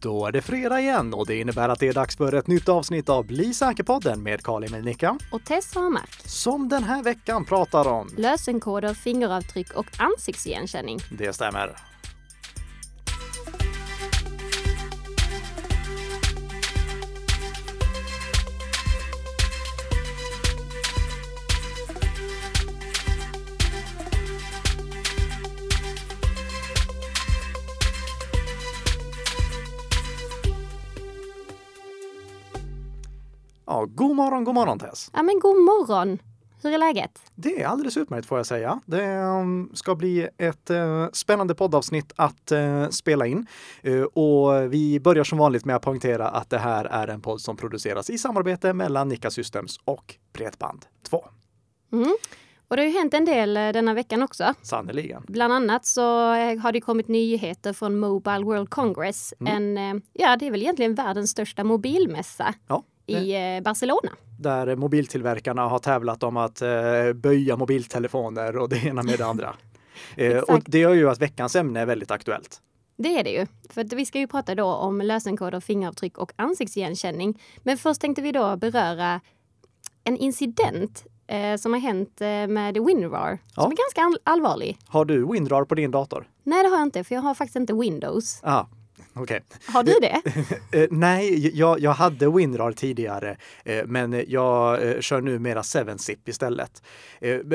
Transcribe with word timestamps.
Då 0.00 0.26
är 0.26 0.32
det 0.32 0.42
fredag 0.42 0.80
igen 0.80 1.14
och 1.14 1.26
det 1.26 1.40
innebär 1.40 1.68
att 1.68 1.78
det 1.78 1.88
är 1.88 1.92
dags 1.92 2.16
för 2.16 2.34
ett 2.34 2.46
nytt 2.46 2.68
avsnitt 2.68 3.08
av 3.08 3.26
Bli 3.26 3.54
säker-podden 3.54 4.22
med 4.22 4.42
Karl-Emil 4.42 4.84
Nicka. 4.84 5.18
Och 5.32 5.44
Tess 5.44 5.74
Hamark. 5.74 6.22
Som 6.24 6.68
den 6.68 6.84
här 6.84 7.02
veckan 7.02 7.44
pratar 7.44 7.88
om. 7.88 8.08
Lösenkoder, 8.16 8.94
fingeravtryck 8.94 9.72
och 9.72 9.86
ansiktsigenkänning. 9.98 10.98
Det 11.10 11.32
stämmer. 11.32 11.89
Ja, 33.80 33.86
god 33.86 34.16
morgon, 34.16 34.44
god 34.44 34.54
morgon 34.54 34.78
Tess! 34.78 35.10
Ja 35.14 35.22
men 35.22 35.40
god 35.40 35.56
morgon! 35.56 36.18
Hur 36.62 36.72
är 36.72 36.78
läget? 36.78 37.22
Det 37.34 37.62
är 37.62 37.66
alldeles 37.66 37.96
utmärkt 37.96 38.26
får 38.26 38.38
jag 38.38 38.46
säga. 38.46 38.80
Det 38.86 39.18
um, 39.18 39.70
ska 39.74 39.94
bli 39.94 40.28
ett 40.38 40.70
uh, 40.70 41.08
spännande 41.12 41.54
poddavsnitt 41.54 42.12
att 42.16 42.52
uh, 42.52 42.88
spela 42.88 43.26
in. 43.26 43.46
Uh, 43.86 44.02
och 44.02 44.72
vi 44.72 45.00
börjar 45.00 45.24
som 45.24 45.38
vanligt 45.38 45.64
med 45.64 45.76
att 45.76 45.82
poängtera 45.82 46.28
att 46.28 46.50
det 46.50 46.58
här 46.58 46.84
är 46.84 47.08
en 47.08 47.20
podd 47.20 47.40
som 47.40 47.56
produceras 47.56 48.10
i 48.10 48.18
samarbete 48.18 48.72
mellan 48.72 49.08
Nika 49.08 49.30
Systems 49.30 49.78
och 49.84 50.14
Bredband 50.32 50.86
2. 51.02 51.24
Mm. 51.92 52.16
Och 52.68 52.76
det 52.76 52.82
har 52.82 52.86
ju 52.86 52.98
hänt 52.98 53.14
en 53.14 53.24
del 53.24 53.54
denna 53.54 53.94
veckan 53.94 54.22
också. 54.22 54.54
Sannerligen. 54.62 55.24
Bland 55.28 55.52
annat 55.52 55.86
så 55.86 56.02
har 56.62 56.72
det 56.72 56.80
kommit 56.80 57.08
nyheter 57.08 57.72
från 57.72 57.98
Mobile 57.98 58.44
World 58.44 58.70
Congress. 58.70 59.34
Mm. 59.40 59.76
En, 59.76 60.02
ja, 60.12 60.36
det 60.36 60.46
är 60.46 60.50
väl 60.50 60.62
egentligen 60.62 60.94
världens 60.94 61.30
största 61.30 61.64
mobilmässa. 61.64 62.54
Ja, 62.68 62.84
i 63.10 63.56
eh, 63.56 63.62
Barcelona. 63.62 64.10
Där 64.38 64.76
mobiltillverkarna 64.76 65.62
har 65.62 65.78
tävlat 65.78 66.22
om 66.22 66.36
att 66.36 66.62
eh, 66.62 67.12
böja 67.14 67.56
mobiltelefoner 67.56 68.56
och 68.56 68.68
det 68.68 68.84
ena 68.84 69.02
med 69.02 69.18
det 69.18 69.26
andra. 69.26 69.54
eh, 70.16 70.38
och 70.38 70.62
det 70.66 70.78
gör 70.78 70.94
ju 70.94 71.10
att 71.10 71.18
veckans 71.18 71.56
ämne 71.56 71.80
är 71.80 71.86
väldigt 71.86 72.10
aktuellt. 72.10 72.60
Det 72.96 73.18
är 73.18 73.24
det 73.24 73.30
ju. 73.30 73.46
För 73.70 73.96
vi 73.96 74.06
ska 74.06 74.18
ju 74.18 74.26
prata 74.26 74.54
då 74.54 74.66
om 74.66 75.00
lösenkoder, 75.00 75.60
fingeravtryck 75.60 76.18
och 76.18 76.32
ansiktsigenkänning. 76.36 77.42
Men 77.62 77.78
först 77.78 78.00
tänkte 78.00 78.22
vi 78.22 78.32
då 78.32 78.56
beröra 78.56 79.20
en 80.04 80.16
incident 80.16 81.04
eh, 81.26 81.56
som 81.56 81.72
har 81.72 81.80
hänt 81.80 82.20
eh, 82.20 82.26
med 82.46 82.78
WinRAR, 82.86 83.38
ja. 83.56 83.62
som 83.62 83.72
är 83.72 83.76
ganska 83.76 84.00
all 84.02 84.18
allvarlig. 84.34 84.78
Har 84.86 85.04
du 85.04 85.32
WinRAR 85.32 85.64
på 85.64 85.74
din 85.74 85.90
dator? 85.90 86.28
Nej, 86.42 86.62
det 86.62 86.68
har 86.68 86.76
jag 86.76 86.86
inte, 86.86 87.04
för 87.04 87.14
jag 87.14 87.22
har 87.22 87.34
faktiskt 87.34 87.56
inte 87.56 87.74
Windows. 87.74 88.40
Ah, 88.42 88.64
Okay. 89.14 89.40
Har 89.66 89.82
du 89.82 89.94
det? 90.00 90.22
Eh, 90.72 90.86
nej, 90.90 91.56
jag, 91.58 91.80
jag 91.80 91.90
hade 91.90 92.30
WinRAR 92.30 92.72
tidigare, 92.72 93.36
eh, 93.64 93.86
men 93.86 94.24
jag 94.28 94.88
eh, 94.88 95.00
kör 95.00 95.20
numera 95.20 95.62
7zip 95.62 96.18
istället. 96.26 96.82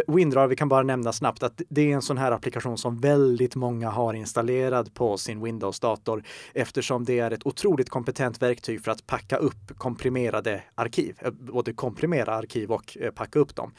WinRAR, 0.08 0.48
vi 0.48 0.56
kan 0.56 0.70
bara 0.70 0.84
nämna 0.84 1.14
snabbt 1.14 1.44
att 1.44 1.62
det 1.70 1.92
är 1.92 1.96
en 1.96 2.02
sån 2.02 2.18
här 2.18 2.32
applikation 2.32 2.78
som 2.78 3.00
väldigt 3.00 3.56
många 3.56 3.90
har 3.90 4.14
installerad 4.14 4.94
på 4.94 5.18
sin 5.18 5.44
Windows-dator 5.44 6.24
eftersom 6.54 7.06
det 7.06 7.20
är 7.20 7.32
ett 7.32 7.46
otroligt 7.46 7.90
kompetent 7.90 8.42
verktyg 8.42 8.84
för 8.84 8.92
att 8.92 9.08
packa 9.08 9.38
upp 9.38 9.78
komprimerade 9.78 10.64
arkiv, 10.76 11.16
både 11.32 11.74
komprimera 11.74 12.36
arkiv 12.36 12.72
och 12.72 12.98
packa 13.16 13.40
upp 13.40 13.56
dem. 13.56 13.72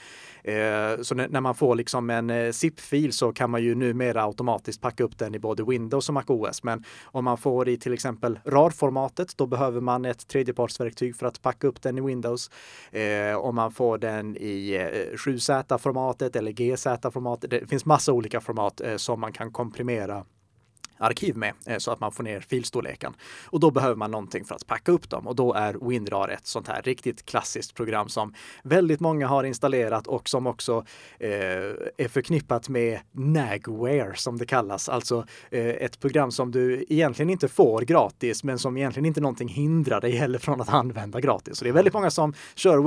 Så 1.02 1.14
när 1.14 1.40
man 1.40 1.54
får 1.54 1.74
liksom 1.74 2.10
en 2.10 2.52
zip-fil 2.52 3.12
så 3.12 3.32
kan 3.32 3.50
man 3.50 3.62
ju 3.62 3.74
numera 3.74 4.22
automatiskt 4.22 4.80
packa 4.80 5.04
upp 5.04 5.18
den 5.18 5.34
i 5.34 5.38
både 5.38 5.64
Windows 5.64 6.08
och 6.08 6.14
MacOS. 6.14 6.62
Men 6.62 6.84
om 7.04 7.24
man 7.24 7.38
får 7.38 7.65
i 7.68 7.76
till 7.76 7.92
exempel 7.92 8.38
RAR-formatet, 8.44 9.36
då 9.36 9.46
behöver 9.46 9.80
man 9.80 10.04
ett 10.04 10.28
tredjepartsverktyg 10.28 11.16
för 11.16 11.26
att 11.26 11.42
packa 11.42 11.66
upp 11.66 11.82
den 11.82 11.98
i 11.98 12.00
Windows. 12.00 12.50
Eh, 12.90 13.36
om 13.36 13.54
man 13.54 13.72
får 13.72 13.98
den 13.98 14.36
i 14.36 14.74
eh, 14.74 15.16
7Z-formatet 15.16 16.36
eller 16.36 16.52
GZ-formatet. 16.52 17.50
Det 17.50 17.66
finns 17.66 17.84
massa 17.84 18.12
olika 18.12 18.40
format 18.40 18.80
eh, 18.80 18.96
som 18.96 19.20
man 19.20 19.32
kan 19.32 19.52
komprimera 19.52 20.24
arkiv 20.98 21.36
med 21.36 21.52
eh, 21.66 21.78
så 21.78 21.90
att 21.90 22.00
man 22.00 22.12
får 22.12 22.22
ner 22.22 22.40
filstorleken. 22.40 23.14
Och 23.44 23.60
då 23.60 23.70
behöver 23.70 23.96
man 23.96 24.10
någonting 24.10 24.44
för 24.44 24.54
att 24.54 24.66
packa 24.66 24.92
upp 24.92 25.10
dem 25.10 25.26
och 25.26 25.36
då 25.36 25.54
är 25.54 25.88
WinRAR 25.88 26.28
ett 26.28 26.46
sånt 26.46 26.68
här 26.68 26.82
riktigt 26.82 27.26
klassiskt 27.26 27.74
program 27.74 28.08
som 28.08 28.34
väldigt 28.62 29.00
många 29.00 29.26
har 29.26 29.44
installerat 29.44 30.06
och 30.06 30.28
som 30.28 30.46
också 30.46 30.84
eh, 31.18 31.30
är 31.98 32.08
förknippat 32.08 32.68
med 32.68 33.00
Nagware 33.12 34.16
som 34.16 34.38
det 34.38 34.46
kallas, 34.46 34.88
alltså 34.88 35.26
eh, 35.50 35.66
ett 35.66 36.00
program 36.00 36.30
som 36.32 36.50
du 36.50 36.84
egentligen 36.88 37.30
inte 37.30 37.48
får 37.48 37.80
gratis 37.80 38.44
men 38.44 38.58
som 38.58 38.76
egentligen 38.76 39.06
inte 39.06 39.20
någonting 39.20 39.48
hindrar 39.48 40.00
dig 40.00 40.12
heller 40.12 40.38
från 40.38 40.60
att 40.60 40.68
använda 40.68 41.20
gratis. 41.20 41.58
Så 41.58 41.64
det 41.64 41.70
är 41.70 41.74
väldigt 41.74 41.94
många 41.94 42.10
som 42.10 42.34
kör 42.54 42.78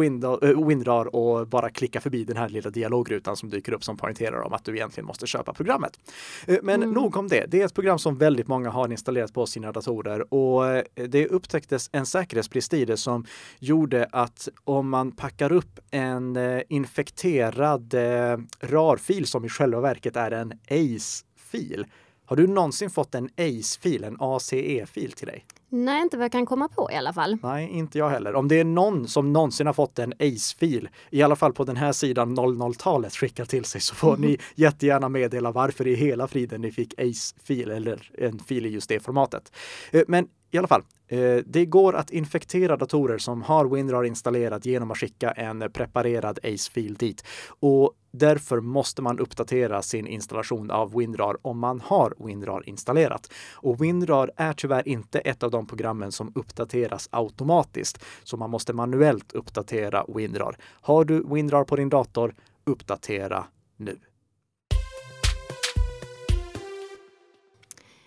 WinRAR 0.66 1.16
och 1.16 1.48
bara 1.48 1.70
klickar 1.70 2.00
förbi 2.00 2.24
den 2.24 2.38
här 2.38 2.50
lilla 2.50 2.70
dialogrutan 2.70 3.36
som 3.36 3.50
dyker 3.50 3.74
upp 3.74 3.84
som 3.84 3.98
poängterar 3.98 4.42
om 4.42 4.54
att 4.54 4.66
du 4.66 4.76
egentligen 4.76 5.08
måste 5.08 5.28
köpa 5.28 5.54
programmet. 5.54 6.00
Eh, 6.48 6.58
men 6.64 6.84
mm. 6.84 6.94
nog 6.94 7.18
om 7.18 7.28
det. 7.28 7.46
Det 7.48 7.62
är 7.62 7.66
ett 7.66 7.74
program 7.74 7.99
som 8.00 8.18
väldigt 8.18 8.48
många 8.48 8.70
har 8.70 8.92
installerat 8.92 9.34
på 9.34 9.46
sina 9.46 9.72
datorer 9.72 10.34
och 10.34 10.68
eh, 10.68 10.84
det 10.94 11.28
upptäcktes 11.28 11.90
en 11.92 12.06
säkerhetsbrist 12.06 12.74
i 12.74 12.86
det 12.86 12.98
som 12.98 13.26
gjorde 13.60 14.08
att 14.12 14.48
om 14.64 14.90
man 14.90 15.12
packar 15.12 15.52
upp 15.52 15.80
en 15.92 16.36
eh, 16.36 16.62
infekterad 16.70 17.94
eh, 17.94 18.38
RAR-fil 18.60 19.28
som 19.28 19.46
i 19.46 19.50
själva 19.50 19.82
verket 19.82 20.16
är 20.16 20.32
en 20.32 20.52
ACE-fil. 20.52 21.86
Har 22.26 22.36
du 22.36 22.48
någonsin 22.48 22.90
fått 22.90 23.16
en 23.16 23.26
ACE-fil, 23.26 24.04
en 24.04 24.18
ACE-fil 24.20 25.12
till 25.12 25.28
dig? 25.28 25.46
Nej, 25.70 26.02
inte 26.02 26.18
vad 26.18 26.24
jag 26.24 26.32
kan 26.32 26.46
komma 26.46 26.68
på 26.68 26.90
i 26.92 26.96
alla 26.96 27.14
fall. 27.14 27.38
Nej, 27.44 27.70
inte 27.70 27.98
jag 27.98 28.10
heller. 28.10 28.36
Om 28.36 28.48
det 28.48 28.60
är 28.60 28.64
någon 28.64 29.08
som 29.08 29.34
någonsin 29.34 29.68
har 29.68 29.74
fått 29.74 30.00
en 30.00 30.14
ACE-fil, 30.20 30.90
i 31.10 31.22
alla 31.22 31.36
fall 31.36 31.54
på 31.54 31.64
den 31.64 31.78
här 31.78 31.92
sidan 31.92 32.38
00-talet 32.38 33.16
skickad 33.16 33.50
till 33.50 33.66
sig, 33.66 33.82
så 33.82 33.96
får 33.96 34.16
mm. 34.16 34.30
ni 34.30 34.38
jättegärna 34.56 35.10
meddela 35.10 35.52
varför 35.52 35.88
i 35.88 35.96
hela 35.96 36.28
friden 36.28 36.62
ni 36.62 36.72
fick 36.72 36.94
ACE-fil 37.00 37.72
eller 37.72 38.12
en 38.18 38.40
fil 38.40 38.66
i 38.66 38.70
just 38.70 38.90
det 38.90 39.00
formatet. 39.00 39.52
Eh, 39.92 40.04
men 40.08 40.28
i 40.52 40.58
alla 40.58 40.68
fall, 40.68 40.84
eh, 41.08 41.36
det 41.46 41.66
går 41.66 41.96
att 41.96 42.12
infektera 42.12 42.78
datorer 42.78 43.18
som 43.18 43.42
har 43.42 43.66
WinRAR 43.76 44.04
installerat 44.04 44.66
genom 44.66 44.92
att 44.92 44.98
skicka 44.98 45.32
en 45.32 45.72
preparerad 45.72 46.40
ACE-fil 46.44 46.94
dit. 46.94 47.24
Och 47.60 47.94
därför 48.12 48.60
måste 48.60 49.02
man 49.02 49.20
uppdatera 49.20 49.82
sin 49.82 50.08
installation 50.08 50.72
av 50.72 50.94
WinRAR 50.94 51.38
om 51.42 51.60
man 51.60 51.82
har 51.82 52.14
WinRAR 52.20 52.70
installerat. 52.70 53.32
Och 53.54 53.82
WinRAR 53.82 54.32
är 54.36 54.54
tyvärr 54.54 54.88
inte 54.88 55.20
ett 55.20 55.44
av 55.44 55.52
de 55.52 55.68
programmen 55.68 56.12
som 56.12 56.32
uppdateras 56.36 57.10
automatiskt, 57.12 58.04
så 58.24 58.38
man 58.38 58.50
måste 58.50 58.74
manuellt 58.74 59.32
uppdatera 59.32 60.06
WinRAR. 60.08 60.58
Har 60.82 61.06
du 61.06 61.24
WinRAR 61.24 61.64
på 61.64 61.76
din 61.76 61.90
dator, 61.90 62.36
uppdatera 62.66 63.46
nu. 63.78 64.00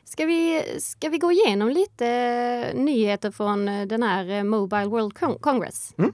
Ska 0.05 0.27
vi, 0.27 0.63
ska 0.81 1.09
vi 1.09 1.19
gå 1.19 1.33
igenom 1.33 1.69
lite 1.69 2.07
eh, 2.07 2.81
nyheter 2.81 3.31
från 3.31 3.69
eh, 3.69 3.87
den 3.87 4.03
här 4.03 4.31
eh, 4.31 4.45
Mobile 4.45 4.87
World 4.87 5.41
Congress? 5.41 5.95
Mm. 5.99 6.13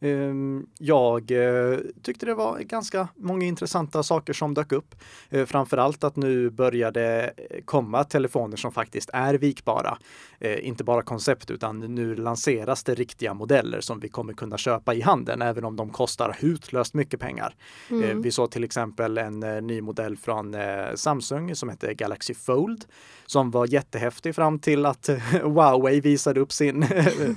Ehm, 0.00 0.66
jag 0.78 1.30
eh, 1.30 1.78
tyckte 2.02 2.26
det 2.26 2.34
var 2.34 2.58
ganska 2.58 3.08
många 3.16 3.46
intressanta 3.46 4.02
saker 4.02 4.32
som 4.32 4.54
dök 4.54 4.72
upp. 4.72 4.94
Eh, 5.30 5.46
framförallt 5.46 6.04
att 6.04 6.16
nu 6.16 6.50
började 6.50 7.32
komma 7.64 8.04
telefoner 8.04 8.56
som 8.56 8.72
faktiskt 8.72 9.10
är 9.12 9.34
vikbara. 9.34 9.98
Eh, 10.40 10.66
inte 10.66 10.84
bara 10.84 11.02
koncept 11.02 11.50
utan 11.50 11.80
nu 11.80 12.16
lanseras 12.16 12.84
det 12.84 12.94
riktiga 12.94 13.34
modeller 13.34 13.80
som 13.80 14.00
vi 14.00 14.08
kommer 14.08 14.32
kunna 14.32 14.58
köpa 14.58 14.94
i 14.94 15.00
handeln 15.00 15.42
även 15.42 15.64
om 15.64 15.76
de 15.76 15.90
kostar 15.90 16.36
hutlöst 16.40 16.94
mycket 16.94 17.20
pengar. 17.20 17.54
Mm. 17.90 18.22
Vi 18.22 18.30
såg 18.30 18.50
till 18.50 18.64
exempel 18.64 19.18
en 19.18 19.40
ny 19.40 19.80
modell 19.80 20.16
från 20.16 20.56
Samsung 20.94 21.54
som 21.54 21.68
heter 21.68 21.92
Galaxy 21.92 22.34
Fold 22.34 22.84
som 23.26 23.50
var 23.50 23.66
jättehäftig 23.66 24.34
fram 24.34 24.58
till 24.58 24.86
att 24.86 25.06
Huawei 25.42 26.00
visade 26.00 26.40
upp 26.40 26.52
sin 26.52 26.78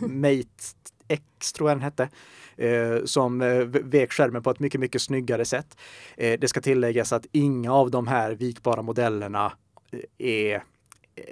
Mate 0.01 0.45
X 1.07 1.54
tror 1.54 1.69
jag 1.69 1.78
den 1.78 1.83
hette 1.83 2.10
eh, 2.59 3.03
som 3.06 3.41
eh, 3.41 3.63
vek 3.65 4.11
skärmen 4.11 4.44
på 4.44 4.51
ett 4.51 4.59
mycket, 4.59 4.81
mycket 4.81 5.01
snyggare 5.01 5.45
sätt. 5.45 5.77
Eh, 6.17 6.39
det 6.39 6.47
ska 6.47 6.61
tilläggas 6.61 7.13
att 7.13 7.25
inga 7.31 7.73
av 7.73 7.91
de 7.91 8.07
här 8.07 8.31
vikbara 8.31 8.81
modellerna 8.81 9.53
eh, 9.91 10.27
är 10.27 10.56
eh, 10.56 11.23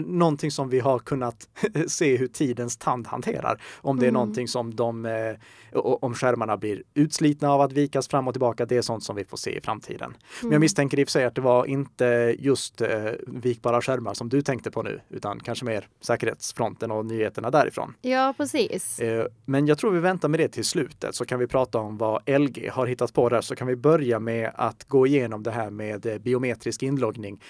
någonting 0.00 0.50
som 0.50 0.68
vi 0.68 0.80
har 0.80 0.98
kunnat 0.98 1.48
se 1.86 2.16
hur 2.16 2.26
tidens 2.26 2.76
tand 2.76 3.06
hanterar. 3.06 3.60
Om 3.80 3.98
det 3.98 4.04
är 4.04 4.08
mm. 4.08 4.14
någonting 4.14 4.48
som 4.48 4.74
de, 4.74 5.06
eh, 5.06 5.78
om 5.80 6.14
skärmarna 6.14 6.56
blir 6.56 6.82
utslitna 6.94 7.52
av 7.52 7.60
att 7.60 7.72
vikas 7.72 8.08
fram 8.08 8.28
och 8.28 8.34
tillbaka, 8.34 8.66
det 8.66 8.76
är 8.76 8.82
sånt 8.82 9.04
som 9.04 9.16
vi 9.16 9.24
får 9.24 9.36
se 9.36 9.58
i 9.58 9.60
framtiden. 9.60 10.02
Mm. 10.02 10.16
Men 10.40 10.48
jag 10.48 10.52
mm. 10.52 10.60
misstänker 10.60 10.98
i 10.98 11.04
och 11.04 11.08
för 11.08 11.12
sig 11.12 11.24
att 11.24 11.34
det 11.34 11.40
var 11.40 11.66
inte 11.66 12.36
just 12.38 12.80
eh, 12.80 12.88
vikbara 13.26 13.82
skärmar 13.82 14.14
som 14.14 14.28
du 14.28 14.42
tänkte 14.42 14.70
på 14.70 14.82
nu, 14.82 15.00
utan 15.08 15.40
kanske 15.40 15.64
mer 15.64 15.88
säkerhetsfronten 16.00 16.90
och 16.90 17.06
nyheterna 17.06 17.50
därifrån. 17.50 17.94
Ja, 18.00 18.34
precis. 18.36 19.00
Eh, 19.00 19.26
men 19.44 19.66
jag 19.66 19.78
tror 19.78 19.90
vi 19.90 20.00
väntar 20.00 20.28
med 20.28 20.40
det 20.40 20.48
till 20.48 20.64
slutet 20.64 21.14
så 21.14 21.24
kan 21.24 21.38
vi 21.38 21.46
prata 21.46 21.78
om 21.78 21.98
vad 21.98 22.28
LG 22.28 22.70
har 22.72 22.86
hittat 22.86 23.12
på 23.12 23.28
där 23.28 23.40
så 23.40 23.56
kan 23.56 23.66
vi 23.66 23.76
börja 23.76 24.18
med 24.18 24.50
att 24.54 24.84
gå 24.84 25.06
igenom 25.06 25.42
det 25.42 25.50
här 25.50 25.70
med 25.70 26.22
biometrisk 26.22 26.82
inloggning. 26.82 27.40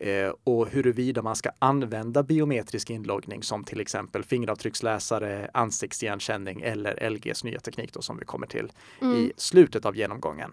Eh, 0.00 0.32
och 0.44 0.68
huruvida 0.68 1.22
man 1.22 1.36
ska 1.36 1.50
använda 1.58 2.22
biometrisk 2.22 2.90
inloggning 2.90 3.42
som 3.42 3.64
till 3.64 3.80
exempel 3.80 4.24
fingeravtrycksläsare, 4.24 5.50
ansiktsigenkänning 5.54 6.60
eller 6.62 7.10
LGs 7.10 7.44
nya 7.44 7.60
teknik 7.60 7.92
då, 7.92 8.02
som 8.02 8.18
vi 8.18 8.24
kommer 8.24 8.46
till 8.46 8.72
Mm. 9.00 9.16
i 9.16 9.32
slutet 9.36 9.84
av 9.86 9.96
genomgången. 9.96 10.52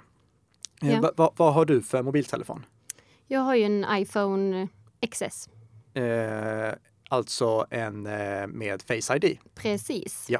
Eh, 0.81 0.91
Ja. 0.93 1.01
va- 1.01 1.11
va- 1.15 1.33
vad 1.37 1.53
har 1.53 1.65
du 1.65 1.81
för 1.81 2.03
mobiltelefon? 2.03 2.65
Jag 3.27 3.39
har 3.41 3.55
ju 3.55 3.63
en 3.63 3.85
iPhone 3.91 4.67
XS. 5.11 5.49
Eh, 5.93 6.73
alltså 7.09 7.65
en 7.69 8.05
eh, 8.05 8.47
med 8.47 8.81
Face 8.81 9.15
ID. 9.15 9.37
Precis. 9.55 10.25
Ja. 10.29 10.39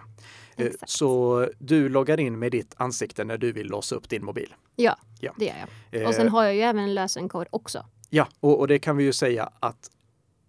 Eh. 0.58 0.72
Så 0.86 1.48
du 1.60 1.90
loggar 1.90 2.20
in 2.20 2.40
med 2.40 2.52
ditt 2.52 2.74
ansikte 2.78 3.24
när 3.24 3.38
du 3.38 3.52
vill 3.52 3.68
låsa 3.68 3.96
upp 3.96 4.10
din 4.10 4.26
mobil. 4.26 4.56
Ja, 4.76 4.98
Ja. 5.20 5.34
det 5.38 5.46
gör 5.46 5.54
jag. 5.92 6.02
Eh, 6.02 6.08
Och 6.08 6.16
sen 6.16 6.30
har 6.30 6.44
jag 6.44 6.56
ju 6.56 6.62
även 6.62 6.84
en 6.84 6.94
lösenkod 6.94 7.48
också. 7.50 7.86
Ja, 8.10 8.28
och, 8.40 8.60
och 8.60 8.68
det 8.68 8.80
kan 8.80 8.98
vi 8.98 9.04
ju 9.04 9.14
säga 9.14 9.50
att 9.60 9.92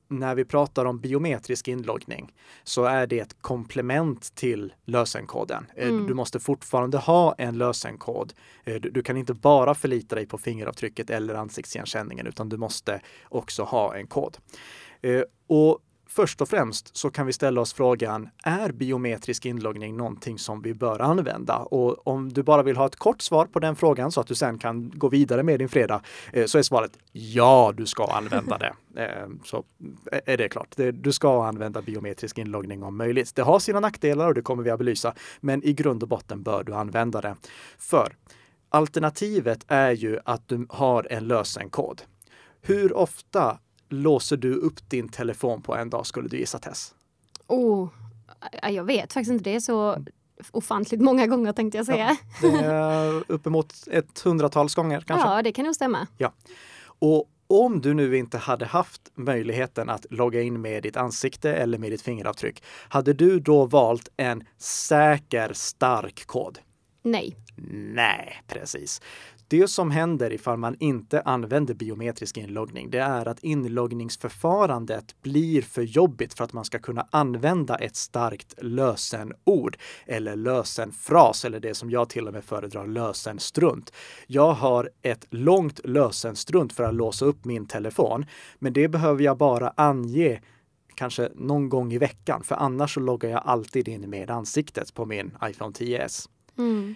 när 0.09 0.35
vi 0.35 0.45
pratar 0.45 0.85
om 0.85 1.01
biometrisk 1.01 1.69
inloggning 1.69 2.33
så 2.65 2.85
är 2.85 3.07
det 3.07 3.19
ett 3.21 3.37
komplement 3.43 4.35
till 4.35 4.75
lösenkoden. 4.85 5.67
Eh, 5.77 5.89
Mm. 5.89 6.07
Du 6.07 6.15
måste 6.15 6.41
fortfarande 6.41 6.99
ha 6.99 7.35
en 7.39 7.59
lösenkod. 7.59 8.33
Eh, 8.65 8.75
Du, 8.75 9.03
kan 9.03 9.17
inte 9.17 9.35
bara 9.35 9.75
förlita 9.75 10.15
dig 10.17 10.27
på 10.27 10.39
fingeravtrycket 10.39 11.11
eller 11.11 11.35
ansiktsigenkänningen 11.35 12.27
utan 12.27 12.49
du 12.49 12.57
måste 12.57 13.01
också 13.29 13.63
ha 13.63 13.97
en 13.97 14.07
kod. 14.07 14.37
Eh, 15.03 15.23
Och 15.47 15.79
först 16.09 16.41
och 16.41 16.49
främst 16.49 16.97
så 16.97 17.11
kan 17.11 17.27
vi 17.27 17.33
ställa 17.33 17.61
oss 17.61 17.73
frågan, 17.73 18.29
är 18.45 18.73
biometrisk 18.73 19.47
inloggning 19.47 19.97
någonting 19.97 20.39
som 20.39 20.63
vi 20.63 20.75
bör 20.75 21.01
använda? 21.01 21.57
Och 21.57 22.07
om 22.07 22.33
du 22.33 22.43
bara 22.43 22.63
vill 22.63 22.77
ha 22.77 22.87
ett 22.87 22.97
kort 22.97 23.23
svar 23.23 23.47
på 23.47 23.59
den 23.59 23.77
frågan 23.77 24.13
så 24.13 24.21
att 24.21 24.27
du 24.27 24.35
sen 24.35 24.59
kan 24.59 24.91
gå 24.95 25.09
vidare 25.09 25.43
med 25.43 25.59
din 25.59 25.69
fredag, 25.69 26.01
eh, 26.33 26.47
så 26.47 26.59
är 26.59 26.63
svaret 26.63 26.99
ja, 27.13 27.73
du 27.77 27.87
ska 27.87 28.05
använda 28.05 28.59
det. 28.59 28.75
Eh, 28.97 29.29
Så 29.45 29.65
är 30.27 30.37
det 30.37 30.49
klart. 30.49 30.75
Du 30.93 31.13
ska 31.13 31.45
använda 31.47 31.83
biometrisk 31.83 32.39
inloggning 32.39 32.83
om 32.83 32.97
möjligt. 32.97 33.35
Det 33.35 33.43
har 33.43 33.59
sina 33.59 33.81
nackdelar 33.81 34.29
och 34.29 34.35
det 34.35 34.43
kommer 34.43 34.63
vi 34.63 34.71
att 34.71 34.79
belysa, 34.79 35.15
men 35.41 35.65
i 35.65 35.73
grund 35.73 36.03
och 36.03 36.09
botten 36.09 36.43
bör 36.43 36.65
du 36.65 36.75
använda 36.75 37.21
det. 37.21 37.37
För 37.79 38.17
alternativet 38.69 39.65
är 39.69 39.91
ju 39.91 40.19
att 40.25 40.49
du 40.49 40.67
har 40.69 41.07
en 41.11 41.27
lösenkod. 41.29 42.03
Hur 42.63 42.97
ofta 42.97 43.59
låser 43.89 44.37
du 44.37 44.55
upp 44.55 44.91
din 44.91 45.09
telefon 45.09 45.63
på 45.63 45.77
en 45.77 45.91
dag 45.91 46.07
skulle 46.07 46.29
du 46.29 46.39
gissa 46.39 46.59
Tess? 46.59 46.95
Oh, 47.47 47.89
ja, 48.63 48.71
jag 48.71 48.85
vet 48.85 49.13
faktiskt 49.13 49.33
inte. 49.33 49.45
Det 49.45 49.57
är 49.57 49.61
så 49.61 50.05
ofantligt 50.51 51.01
många 51.01 51.27
gånger 51.27 51.53
tänkte 51.53 51.79
jag 51.79 51.87
säga. 51.87 52.17
Det 52.41 52.49
är 52.49 53.25
uppemot 53.29 53.75
ett 53.91 54.21
hundratals 54.21 54.75
gånger 54.75 55.01
kanske. 55.01 55.29
Ja, 55.29 55.43
det 55.43 55.53
kan 55.53 55.65
nog 55.65 55.75
stämma. 55.75 56.07
Och 56.99 57.31
om 57.49 57.81
du 57.81 57.95
nu 57.95 58.17
inte 58.17 58.39
hade 58.39 58.67
haft 58.67 59.03
möjligheten 59.15 59.89
att 59.89 60.07
logga 60.11 60.43
in 60.43 60.61
med 60.61 60.83
ditt 60.83 60.97
ansikte 60.97 61.55
eller 61.55 61.79
med 61.79 61.91
ditt 61.91 62.03
fingeravtryck, 62.03 62.63
hade 62.89 63.13
du 63.13 63.41
då 63.41 63.65
valt 63.67 64.09
en 64.17 64.45
säker, 64.59 65.53
stark 65.53 66.27
kod? 66.27 66.59
Nej. 67.03 67.37
Nej, 67.73 68.43
precis. 68.47 69.01
Det 69.49 69.69
som 69.69 69.91
händer 69.91 70.33
ifall 70.33 70.57
man 70.57 70.77
inte 70.81 71.21
använder 71.21 71.75
biometrisk 71.75 72.37
inloggning, 72.37 72.91
det 72.91 72.99
är 72.99 73.29
att 73.29 73.45
inloggningsförfarandet 73.45 75.23
blir 75.23 75.63
för 75.63 75.83
jobbigt 75.83 76.35
för 76.35 76.45
att 76.45 76.53
man 76.53 76.65
ska 76.65 76.79
kunna 76.79 77.07
använda 77.11 77.77
ett 77.77 77.97
starkt 77.97 78.55
lösenord 78.63 79.77
eller 80.07 80.37
lösenfras 80.37 81.45
eller 81.45 81.61
det 81.61 81.75
som 81.75 81.91
jag 81.91 82.09
till 82.09 82.27
och 82.27 82.33
med 82.33 82.45
föredrar 82.45 82.87
lösenstrunt. 82.87 83.93
Jag 84.27 84.53
har 84.53 84.91
ett 85.03 85.27
långt 85.31 85.81
lösenstrunt 85.85 86.73
för 86.73 86.85
att 86.85 86.95
låsa 86.95 87.25
upp 87.25 87.45
min 87.45 87.67
telefon, 87.67 88.27
men 88.59 88.73
det 88.73 88.89
behöver 88.89 89.25
jag 89.25 89.39
bara 89.39 89.73
ange 89.77 90.41
kanske 90.95 91.31
någon 91.35 91.69
gång 91.69 91.93
i 91.93 91.99
veckan, 91.99 92.43
för 92.43 92.55
annars 92.55 92.95
så 92.95 93.01
loggar 93.01 93.31
jag 93.31 93.43
alltid 93.45 93.89
in 93.89 94.11
med 94.11 94.31
ansiktet 94.31 94.95
på 94.95 95.07
min 95.07 95.37
iPhone 95.45 95.73
10s 95.73 96.29
Mm 96.59 96.95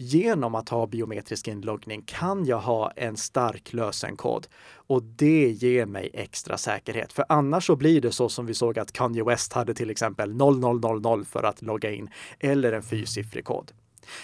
genom 0.00 0.54
att 0.54 0.68
ha 0.68 0.86
biometrisk 0.86 1.48
inloggning 1.48 2.02
kan 2.06 2.44
jag 2.44 2.58
ha 2.58 2.90
en 2.90 3.16
stark 3.16 3.72
lösenkod 3.72 4.46
och 4.74 5.02
det 5.02 5.50
ger 5.50 5.86
mig 5.86 6.10
extra 6.14 6.58
säkerhet. 6.58 7.12
För 7.12 7.24
annars 7.28 7.66
så 7.66 7.76
blir 7.76 8.00
det 8.00 8.12
så 8.12 8.28
som 8.28 8.46
vi 8.46 8.54
såg 8.54 8.78
att 8.78 8.92
Kanye 8.92 9.24
West 9.24 9.52
hade 9.52 9.74
till 9.74 9.90
exempel 9.90 10.34
0000 10.34 11.24
för 11.24 11.42
att 11.42 11.62
logga 11.62 11.90
in 11.90 12.10
eller 12.38 12.72
en 12.72 12.82
fyrsiffrig 12.82 13.44
kod. 13.44 13.72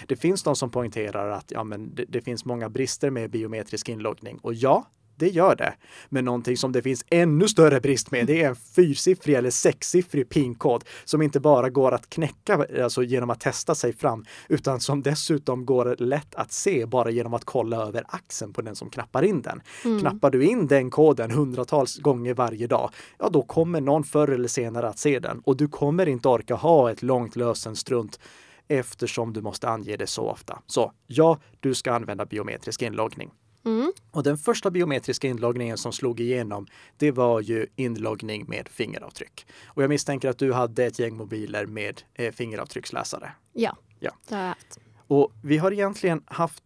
Det 0.07 0.15
finns 0.15 0.43
de 0.43 0.55
som 0.55 0.69
poängterar 0.71 1.29
att 1.29 1.51
ja, 1.51 1.63
men 1.63 1.95
det, 1.95 2.05
det 2.07 2.21
finns 2.21 2.45
många 2.45 2.69
brister 2.69 3.09
med 3.09 3.29
biometrisk 3.29 3.89
inloggning 3.89 4.39
och 4.41 4.53
ja, 4.53 4.85
det 5.17 5.29
gör 5.29 5.55
det. 5.55 5.73
Men 6.09 6.25
någonting 6.25 6.57
som 6.57 6.71
det 6.71 6.81
finns 6.81 7.05
ännu 7.09 7.47
större 7.47 7.79
brist 7.79 8.11
med, 8.11 8.27
det 8.27 8.43
är 8.43 8.49
en 8.49 8.55
fyrsiffrig 8.55 9.35
eller 9.35 9.49
sexsiffrig 9.49 10.29
PIN-kod 10.29 10.83
som 11.05 11.21
inte 11.21 11.39
bara 11.39 11.69
går 11.69 11.91
att 11.91 12.09
knäcka 12.09 12.65
alltså 12.83 13.03
genom 13.03 13.29
att 13.29 13.39
testa 13.39 13.75
sig 13.75 13.93
fram, 13.93 14.25
utan 14.49 14.79
som 14.79 15.01
dessutom 15.01 15.65
går 15.65 15.95
lätt 15.99 16.35
att 16.35 16.51
se 16.51 16.85
bara 16.85 17.09
genom 17.09 17.33
att 17.33 17.45
kolla 17.45 17.77
över 17.87 18.03
axeln 18.07 18.53
på 18.53 18.61
den 18.61 18.75
som 18.75 18.89
knappar 18.89 19.23
in 19.23 19.41
den. 19.41 19.61
Mm. 19.85 19.99
Knappar 19.99 20.31
du 20.31 20.45
in 20.45 20.67
den 20.67 20.89
koden 20.89 21.31
hundratals 21.31 21.97
gånger 21.97 22.33
varje 22.33 22.67
dag, 22.67 22.91
ja 23.19 23.29
då 23.29 23.41
kommer 23.41 23.81
någon 23.81 24.03
förr 24.03 24.27
eller 24.27 24.47
senare 24.47 24.87
att 24.87 24.99
se 24.99 25.19
den 25.19 25.39
och 25.39 25.57
du 25.57 25.67
kommer 25.67 26.07
inte 26.07 26.29
orka 26.29 26.55
ha 26.55 26.91
ett 26.91 27.03
långt 27.03 27.35
lösenstrunt 27.35 28.19
eftersom 28.67 29.33
du 29.33 29.41
måste 29.41 29.69
ange 29.69 29.97
det 29.97 30.07
så 30.07 30.29
ofta. 30.29 30.59
Så 30.67 30.91
ja, 31.07 31.39
du 31.59 31.75
ska 31.75 31.91
använda 31.91 32.25
biometrisk 32.25 32.81
inloggning. 32.81 33.31
Mm. 33.67 33.91
Och 34.11 34.23
den 34.23 34.37
första 34.37 34.71
biometriska 34.71 35.27
inloggningen 35.27 35.77
som 35.77 35.93
slog 35.93 36.19
igenom, 36.19 36.67
det 36.97 37.11
var 37.11 37.41
ju 37.41 37.67
inloggning 37.75 38.45
med 38.47 38.67
fingeravtryck. 38.69 39.45
Och 39.65 39.83
jag 39.83 39.89
misstänker 39.89 40.29
att 40.29 40.37
du 40.39 40.53
hade 40.53 40.85
ett 40.85 40.99
gäng 40.99 41.17
mobiler 41.17 41.65
med 41.65 42.01
eh, 42.13 42.31
fingeravtrycksläsare. 42.31 43.31
Ja, 43.53 43.77
Ja. 43.99 44.11
det 44.29 44.35
har 44.35 44.41
jag 44.41 44.49
haft. 44.49 44.79
Och 45.07 45.31
vi 45.43 45.57
har 45.57 45.71
egentligen 45.71 46.23
haft 46.25 46.63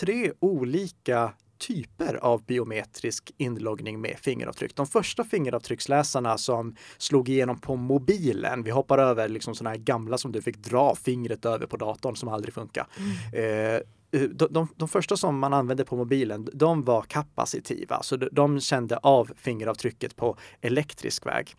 tre 0.00 0.32
olika 0.40 1.32
typer 1.58 2.14
av 2.14 2.44
biometrisk 2.44 3.32
inloggning 3.36 4.00
med 4.00 4.16
fingeravtryck. 4.18 4.76
De 4.76 4.86
första 4.86 5.24
fingeravtrycksläsarna 5.24 6.38
som 6.38 6.76
slog 6.98 7.28
igenom 7.28 7.60
på 7.60 7.76
mobilen, 7.76 8.62
vi 8.62 8.70
hoppar 8.70 8.98
över 8.98 9.28
liksom 9.28 9.54
sådana 9.54 9.70
här 9.70 9.76
gamla 9.76 10.18
som 10.18 10.32
du 10.32 10.42
fick 10.42 10.56
dra 10.58 10.94
fingret 10.94 11.44
över 11.44 11.66
på 11.66 11.76
datorn 11.76 12.16
som 12.16 12.28
aldrig 12.28 12.54
funkar. 12.54 12.86
Eh, 13.32 13.80
de, 14.10 14.46
de, 14.50 14.68
de 14.76 14.88
första 14.88 15.16
som 15.16 15.38
man 15.38 15.52
använde 15.52 15.84
på 15.84 15.96
mobilen, 15.96 16.48
de 16.52 16.84
var 16.84 17.02
kapacitiva, 17.02 18.02
så 18.02 18.16
de, 18.16 18.28
de 18.32 18.60
kände 18.60 18.96
av 18.96 19.30
fingeravtrycket 19.36 20.16
på 20.16 20.36
elektrisk 20.60 21.26
väg. 21.26 21.54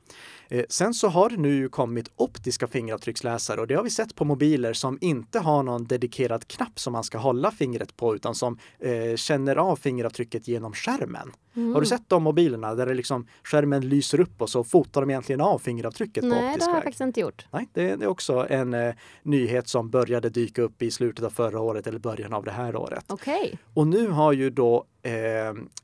Eh, 0.50 0.66
sen 0.70 0.94
så 0.94 1.08
har 1.08 1.30
det 1.30 1.38
nu 1.38 1.70
kommit 1.70 2.12
optiska 2.16 2.68
fingeravtrycksläsare 2.68 3.62
och 3.62 3.68
det 3.68 3.76
har 3.76 3.84
vi 3.84 3.90
sett 3.90 4.16
på 4.16 4.26
mobiler 4.26 4.74
som 4.74 4.98
inte 5.02 5.40
har 5.40 5.64
någon 5.64 5.86
dedikerad 5.86 6.48
knapp 6.48 6.80
som 6.80 6.94
man 6.94 7.04
ska 7.04 7.18
hålla 7.18 7.52
fingret 7.52 7.98
på 7.98 8.16
utan 8.16 8.36
som 8.36 8.58
eh, 8.80 9.16
känner 9.16 9.56
av 9.56 9.76
fingeravtrycket 9.76 10.48
genom 10.48 10.74
skärmen. 10.74 11.32
Mm. 11.56 11.74
Har 11.74 11.82
du 11.82 11.88
sett 11.88 12.10
de 12.10 12.24
mobilerna 12.24 12.76
där 12.76 12.86
det 12.86 12.94
liksom 12.94 13.28
skärmen 13.44 13.90
lyser 13.90 14.20
upp 14.20 14.42
och 14.42 14.50
så 14.50 14.64
fotar 14.64 15.02
de 15.02 15.10
egentligen 15.10 15.42
av 15.42 15.60
fingeravtrycket 15.60 16.22
på 16.22 16.28
Nej, 16.28 16.42
det 16.42 16.50
optisk 16.50 16.66
har 16.66 16.72
jag 16.72 16.76
väg? 16.76 16.84
faktiskt 16.84 17.02
inte 17.02 17.20
gjort. 17.20 17.48
Nej, 17.52 17.70
det, 17.74 17.96
det 17.96 18.06
är 18.06 18.10
också 18.10 18.48
en 18.50 18.74
eh, 18.74 18.94
nyhet 19.24 19.68
som 19.68 19.90
började 19.90 20.30
dyka 20.30 20.62
upp 20.62 20.82
i 20.82 20.92
slutet 20.92 21.26
av 21.26 21.30
förra 21.30 21.60
året 21.60 21.88
eller 21.88 22.00
början 22.00 22.34
av 22.34 22.39
det 22.46 22.52
här 22.52 22.76
året. 22.76 23.06
Okej. 23.08 23.58
Och 23.74 23.88
nu 23.88 24.08
har 24.08 24.34
ju 24.34 24.50
då 24.50 24.86
eh, 25.04 25.14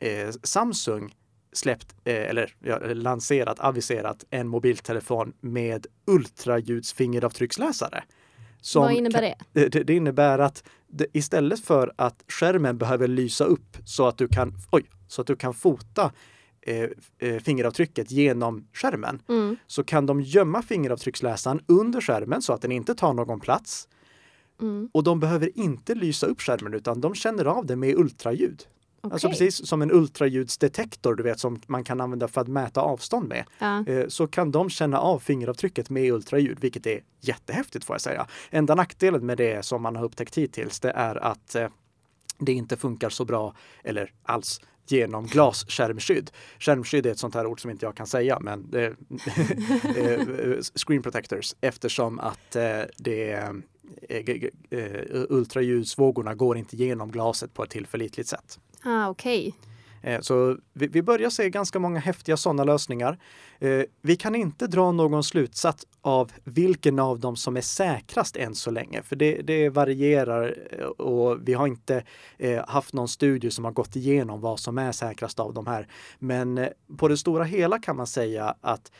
eh, 0.09 0.31
Samsung 0.43 1.15
släppt, 1.53 1.95
eh, 2.03 2.15
eller 2.29 2.55
ja, 2.59 2.79
lanserat, 2.93 3.59
aviserat 3.59 4.25
en 4.29 4.47
mobiltelefon 4.47 5.33
med 5.41 5.87
ultraljudsfingeravtrycksläsare. 6.07 8.03
Som 8.61 8.81
Vad 8.81 8.93
innebär 8.93 9.21
kan- 9.31 9.45
det? 9.53 9.69
det? 9.69 9.83
Det 9.83 9.93
innebär 9.95 10.39
att 10.39 10.63
det, 10.87 11.05
istället 11.13 11.59
för 11.59 11.93
att 11.95 12.23
skärmen 12.27 12.77
behöver 12.77 13.07
lysa 13.07 13.43
upp 13.45 13.77
så 13.85 14.07
att 14.07 14.17
du 14.17 14.27
kan, 14.27 14.53
oj, 14.71 14.85
så 15.07 15.21
att 15.21 15.27
du 15.27 15.35
kan 15.35 15.53
fota 15.53 16.11
eh, 16.61 16.89
eh, 17.29 17.39
fingeravtrycket 17.39 18.11
genom 18.11 18.67
skärmen 18.73 19.21
Mm. 19.29 19.55
så 19.67 19.83
kan 19.83 20.05
de 20.05 20.21
gömma 20.21 20.61
fingeravtrycksläsaren 20.61 21.61
under 21.67 22.01
skärmen 22.01 22.41
så 22.41 22.53
att 22.53 22.61
den 22.61 22.71
inte 22.71 22.95
tar 22.95 23.13
någon 23.13 23.39
plats. 23.39 23.87
Mm. 24.61 24.89
Och 24.93 25.03
de 25.03 25.19
behöver 25.19 25.57
inte 25.59 25.95
lysa 25.95 26.27
upp 26.27 26.41
skärmen 26.41 26.73
utan 26.73 27.01
de 27.01 27.15
känner 27.15 27.45
av 27.45 27.65
det 27.65 27.75
med 27.75 27.95
ultraljud. 27.95 28.63
Alltså 29.11 29.27
Okej. 29.27 29.39
precis 29.39 29.67
som 29.67 29.81
en 29.81 29.91
ultraljudsdetektor 29.91 31.15
du 31.15 31.23
vet 31.23 31.39
som 31.39 31.61
man 31.67 31.83
kan 31.83 32.01
använda 32.01 32.27
för 32.27 32.41
att 32.41 32.47
mäta 32.47 32.81
avstånd 32.81 33.27
med. 33.27 33.45
Ja. 33.59 33.87
Eh, 33.87 34.07
Så 34.07 34.27
kan 34.27 34.51
de 34.51 34.69
känna 34.69 34.99
av 34.99 35.19
fingeravtrycket 35.19 35.89
med 35.89 36.13
ultraljud, 36.13 36.57
vilket 36.61 36.85
är 36.87 37.01
jättehäftigt 37.21 37.85
får 37.85 37.93
jag 37.93 38.01
säga. 38.01 38.27
Enda 38.49 38.75
nackdelen 38.75 39.25
med 39.25 39.37
det 39.37 39.65
som 39.65 39.81
man 39.81 39.95
har 39.95 40.03
upptäckt 40.03 40.37
hittills, 40.37 40.79
det 40.79 40.91
är 40.91 41.15
att 41.15 41.55
eh, 41.55 41.67
det 42.39 42.53
inte 42.53 42.77
funkar 42.77 43.09
så 43.09 43.25
bra, 43.25 43.53
eller 43.83 44.11
alls, 44.23 44.61
genom 44.87 45.25
glasskärmskydd. 45.25 46.31
Skärmskydd 46.59 47.05
är 47.05 47.11
ett 47.11 47.19
sånt 47.19 47.35
här 47.35 47.45
ord 47.45 47.61
som 47.61 47.71
inte 47.71 47.85
jag 47.85 47.95
kan 47.95 48.07
säga, 48.07 48.39
men 48.39 48.71
det, 48.71 48.85
eh, 49.97 50.57
screen 50.75 51.01
protectors, 51.03 51.55
eftersom 51.61 52.19
att 52.19 52.55
eh, 52.55 52.81
det 52.97 53.31
eh, 53.31 53.43
eh, 53.47 53.53
ultraljudsvågorna 55.29 56.35
går 56.35 56.57
inte 56.57 56.75
genom 56.75 57.11
glaset 57.11 57.53
på 57.53 57.63
ett 57.63 57.69
tillförlitligt 57.69 58.29
sätt. 58.29 58.59
Ah, 58.83 59.09
Okej. 59.09 59.55
Eh, 60.05 60.21
så 60.21 60.57
vi, 60.73 61.01
börjar 61.01 61.29
se 61.29 61.49
ganska 61.49 61.79
många 61.79 61.99
häftiga 61.99 62.37
sådana 62.37 62.63
lösningar. 62.63 63.17
Eh, 63.59 63.81
vi 64.01 64.15
kan 64.15 64.35
inte 64.35 64.67
dra 64.67 64.91
någon 64.91 65.23
slutsats 65.23 65.85
av 66.01 66.31
vilken 66.43 66.99
av 66.99 67.19
dem 67.19 67.35
som 67.35 67.57
är 67.57 67.61
säkrast 67.61 68.37
än 68.37 68.55
så 68.55 68.71
länge, 68.71 69.01
för 69.01 69.15
det, 69.15 69.41
det 69.41 69.69
varierar 69.69 70.57
eh, 70.71 70.85
och 70.85 71.47
vi 71.47 71.53
har 71.53 71.67
inte 71.67 72.03
haft 72.67 72.93
någon 72.93 73.07
studie 73.07 73.51
som 73.51 73.65
har 73.65 73.71
gått 73.71 73.95
igenom 73.95 74.41
vad 74.41 74.59
som 74.59 74.77
är 74.77 74.91
säkrast 74.91 75.39
av 75.39 75.53
de 75.53 75.67
här. 75.67 75.87
Men 76.19 76.67
på 76.97 77.07
det 77.07 77.17
stora 77.17 77.43
hela 77.43 77.79
kan 77.79 77.95
man 77.95 78.07
säga 78.07 78.55
att 78.61 78.91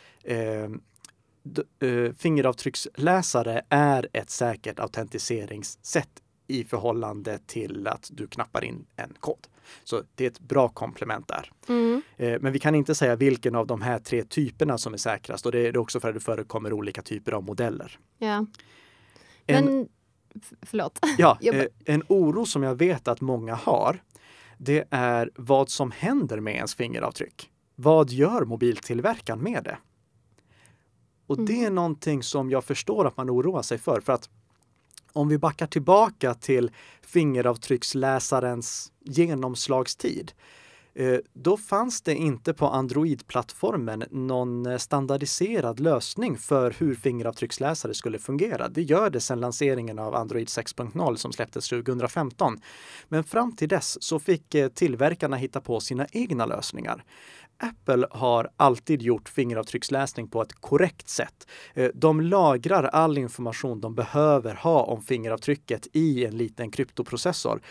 fingeravtrycksläsare 2.17 3.61
är 3.69 4.07
ett 4.13 4.29
säkert 4.29 4.79
autentiseringssätt 4.79 6.21
i 6.47 6.63
förhållande 6.63 7.39
till 7.45 7.87
att 7.87 8.09
du 8.13 8.27
knappar 8.27 8.63
in 8.63 8.85
en 8.95 9.13
kod. 9.19 9.47
Så 9.83 10.03
det 10.15 10.23
är 10.23 10.27
ett 10.27 10.39
bra 10.39 10.69
komplement 10.69 11.27
där. 11.27 11.51
Mm. 11.67 12.01
Eh, 12.17 12.41
men 12.41 12.53
vi 12.53 12.59
kan 12.59 12.75
inte 12.75 12.95
säga 12.95 13.15
vilken 13.15 13.55
av 13.55 13.67
de 13.67 13.81
här 13.81 13.99
tre 13.99 14.23
typerna 14.23 14.77
som 14.77 14.93
är 14.93 14.97
säkrast 14.97 15.45
och 15.45 15.51
det 15.51 15.67
är 15.67 15.77
också 15.77 15.99
för 15.99 16.07
att 16.09 16.15
det 16.15 16.21
förekommer 16.21 16.73
olika 16.73 17.01
typer 17.01 17.31
av 17.31 17.43
modeller. 17.43 17.99
Ja. 18.17 18.45
Men, 19.47 19.67
en, 19.67 19.87
förlåt. 20.61 20.99
Ja, 21.17 21.37
eh, 21.41 21.65
en 21.85 22.03
oro 22.07 22.45
som 22.45 22.63
jag 22.63 22.75
vet 22.75 23.07
att 23.07 23.21
många 23.21 23.55
har, 23.55 23.99
det 24.57 24.87
är 24.89 25.31
vad 25.35 25.69
som 25.69 25.91
händer 25.91 26.39
med 26.39 26.55
ens 26.55 26.75
fingeravtryck. 26.75 27.51
Vad 27.75 28.09
gör 28.09 28.45
mobiltillverkaren 28.45 29.43
med 29.43 29.63
det? 29.63 29.77
Och 31.27 31.37
mm. 31.37 31.45
det 31.45 31.65
är 31.65 31.71
någonting 31.71 32.23
som 32.23 32.49
jag 32.49 32.63
förstår 32.63 33.07
att 33.07 33.17
man 33.17 33.29
oroar 33.29 33.61
sig 33.61 33.77
för, 33.77 34.01
för 34.01 34.13
att 34.13 34.29
om 35.13 35.27
vi 35.27 35.37
backar 35.37 35.67
tillbaka 35.67 36.33
till 36.33 36.71
fingeravtrycksläsarens 37.01 38.91
genomslagstid, 39.03 40.31
eh, 40.93 41.17
då 41.33 41.57
fanns 41.57 42.01
det 42.01 42.15
inte 42.15 42.53
på 42.53 42.67
Android-plattformen 42.67 44.03
någon 44.11 44.79
standardiserad 44.79 45.79
lösning 45.79 46.37
för 46.37 46.75
hur 46.77 46.95
fingeravtrycksläsare 46.95 47.93
skulle 47.93 48.19
fungera. 48.19 48.69
Det 48.69 48.81
gör 48.81 49.09
det 49.09 49.19
sedan 49.19 49.39
lanseringen 49.39 49.99
av 49.99 50.15
Android 50.15 50.47
6.0 50.47 51.15
som 51.15 51.31
släpptes 51.31 51.69
2015. 51.69 52.61
Men 53.07 53.23
fram 53.23 53.55
till 53.55 53.69
dess 53.69 54.03
så 54.03 54.19
fick 54.19 54.55
eh, 54.55 54.69
tillverkarna 54.69 55.35
hitta 55.35 55.61
på 55.61 55.79
sina 55.79 56.07
egna 56.11 56.45
lösningar. 56.45 57.03
Apple 57.57 58.07
har 58.11 58.49
alltid 58.57 59.01
gjort 59.01 59.29
fingeravtrycksläsning 59.29 60.27
på 60.27 60.41
ett 60.41 60.53
korrekt 60.53 61.09
sätt. 61.09 61.47
Eh, 61.73 61.89
de 61.93 62.21
lagrar 62.21 62.83
all 62.83 63.17
information 63.17 63.81
de 63.81 63.95
behöver 63.95 64.55
ha 64.55 64.83
om 64.83 65.01
fingeravtrycket 65.01 65.87
i 65.93 66.25
en 66.25 66.37
liten 66.37 66.71
kryptoprocessor. 66.71 67.61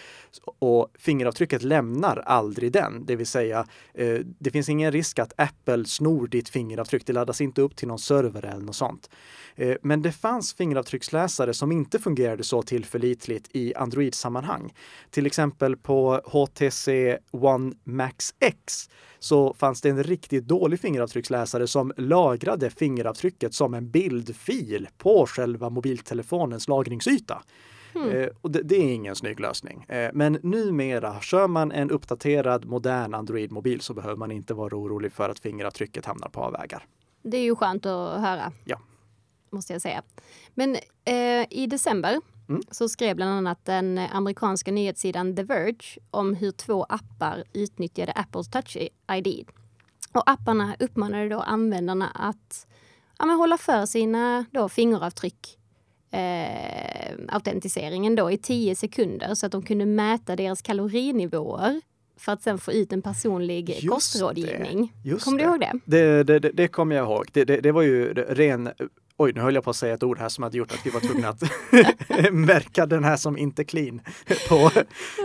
Och 0.59 0.89
fingeravtrycket 0.99 1.63
lämnar 1.63 2.17
aldrig 2.17 2.73
den, 2.73 3.07
det 3.07 3.17
vill 3.17 3.27
säga 3.27 3.67
eh, 3.95 4.19
det 4.39 4.51
finns 4.51 4.69
ingen 4.69 4.93
risk 4.93 5.19
att 5.19 5.33
Apple 5.37 5.85
snor 5.85 6.27
ditt 6.27 6.49
fingeravtryck. 6.49 7.07
Det 7.07 7.13
laddas 7.13 7.41
inte 7.41 7.63
upp 7.63 7.77
till 7.77 7.89
någon 7.89 7.99
server 7.99 8.45
eller 8.45 8.65
något 8.65 8.77
sånt. 8.77 9.11
Eh, 9.55 9.77
men 9.83 10.03
det 10.03 10.13
fanns 10.13 10.55
fingeravtrycksläsare 10.55 11.55
som 11.55 11.73
inte 11.73 11.99
fungerade 11.99 12.45
så 12.45 12.63
tillförlitligt 12.63 13.49
i 13.53 13.75
Android-sammanhang. 13.75 14.75
Till 15.11 15.27
exempel 15.27 15.77
på 15.77 16.21
HTC 16.25 17.19
One 17.31 17.73
Max 17.85 18.35
X 18.41 18.89
så 19.19 19.55
fanns 19.55 19.74
det 19.81 19.89
en 19.89 20.03
riktigt 20.03 20.45
dålig 20.45 20.81
fingeravtrycksläsare 20.81 21.67
som 21.67 21.93
lagrade 21.97 22.71
fingeravtrycket 22.71 23.55
som 23.55 23.75
en 23.75 23.91
bildfil 23.91 24.89
på 24.99 25.27
själva 25.27 25.71
mobiltelefonens 25.71 26.69
lagringsyta. 26.69 27.43
Mm. 27.95 28.29
Och 28.41 28.51
det, 28.51 28.63
det, 28.63 28.77
är 28.77 28.93
ingen 28.93 29.15
snygg 29.15 29.41
lösning. 29.41 29.85
Eh, 29.89 30.11
men 30.13 30.39
numera, 30.43 31.21
kör 31.21 31.49
man 31.49 31.73
en 31.73 31.91
uppdaterad 31.91 32.65
modern 32.65 33.15
Android-mobil 33.15 33.81
så 33.81 33.95
behöver 33.95 34.17
man 34.17 34.31
inte 34.31 34.55
vara 34.55 34.77
orolig 34.77 35.13
för 35.13 35.29
att 35.29 35.39
fingeravtrycket 35.39 36.07
hamnar 36.07 36.29
på 36.29 36.41
avvägar. 36.41 36.87
Det 37.23 37.37
är 37.37 37.43
ju 37.43 37.57
skönt 37.57 37.87
att 37.87 38.21
höra. 38.21 38.53
Ja. 38.65 38.81
Måste 39.51 39.73
jag 39.73 39.83
säga. 39.83 40.03
Men 40.55 40.77
eh, 41.05 41.47
i 41.51 41.67
december 41.71 42.21
Mm. 42.49 42.63
så 42.71 42.89
skrev 42.89 43.17
bland 43.17 43.33
annat 43.33 43.65
den 43.65 43.99
amerikanska 43.99 44.73
nyhetssidan 44.73 45.37
The 45.37 45.43
Verge 45.43 45.99
om 46.11 46.35
hur 46.35 46.51
två 46.51 46.85
appar 46.85 47.45
utnyttjade 47.53 48.13
Apples 48.13 48.49
Touch 48.49 48.77
ID. 49.13 49.49
Och 50.15 50.31
apparna 50.31 50.77
uppmanade 50.79 51.29
då 51.29 51.41
användarna 51.41 52.09
att 52.15 52.67
ja, 53.19 53.25
hålla 53.25 53.59
för 53.59 53.87
sina 53.87 54.45
då, 54.51 54.69
fingeravtryck 54.69 55.59
eh, 56.11 57.15
autentiseringen 57.29 58.15
då 58.15 58.31
i 58.31 58.39
10 58.39 58.77
sekunder 58.77 59.35
så 59.35 59.47
att 59.47 59.53
de 59.53 59.63
kunde 59.63 59.87
mäta 59.87 60.37
deras 60.37 60.63
kalorinivåer 60.63 61.81
för 62.17 62.33
att 62.33 62.43
sen 62.43 62.59
få 62.59 62.73
ut 62.73 62.93
en 62.93 63.03
personlig 63.03 63.71
Just 63.71 63.89
kostrådgivning. 63.89 64.93
Kommer 65.25 65.39
du 65.39 65.45
ihåg 65.45 65.61
det? 65.61 65.73
Det, 65.85 66.25
det, 66.25 66.39
det, 66.39 66.69
kommer 66.69 66.97
jag 66.97 67.05
ihåg. 67.05 67.29
Det 67.33 67.73
var 67.73 67.83
ju 67.83 68.15
ren 68.15 68.71
Oj, 69.17 69.33
nu 69.33 69.41
höll 69.41 69.55
jag 69.55 69.65
på 69.65 69.71
att 69.71 69.77
säga 69.77 69.95
ett 69.95 70.03
ord 70.03 70.19
här 70.19 70.29
som 70.29 70.45
hade 70.45 70.59
gjort 70.59 70.73
att 70.73 70.87
vi 70.87 70.91
var 70.91 71.01
tvungna 71.01 71.29
att 71.29 71.43
märka 72.33 72.87
den 72.87 73.05
här 73.05 73.17
som 73.17 73.39
inte 73.39 73.65
clean 73.65 74.01
på, 74.49 74.71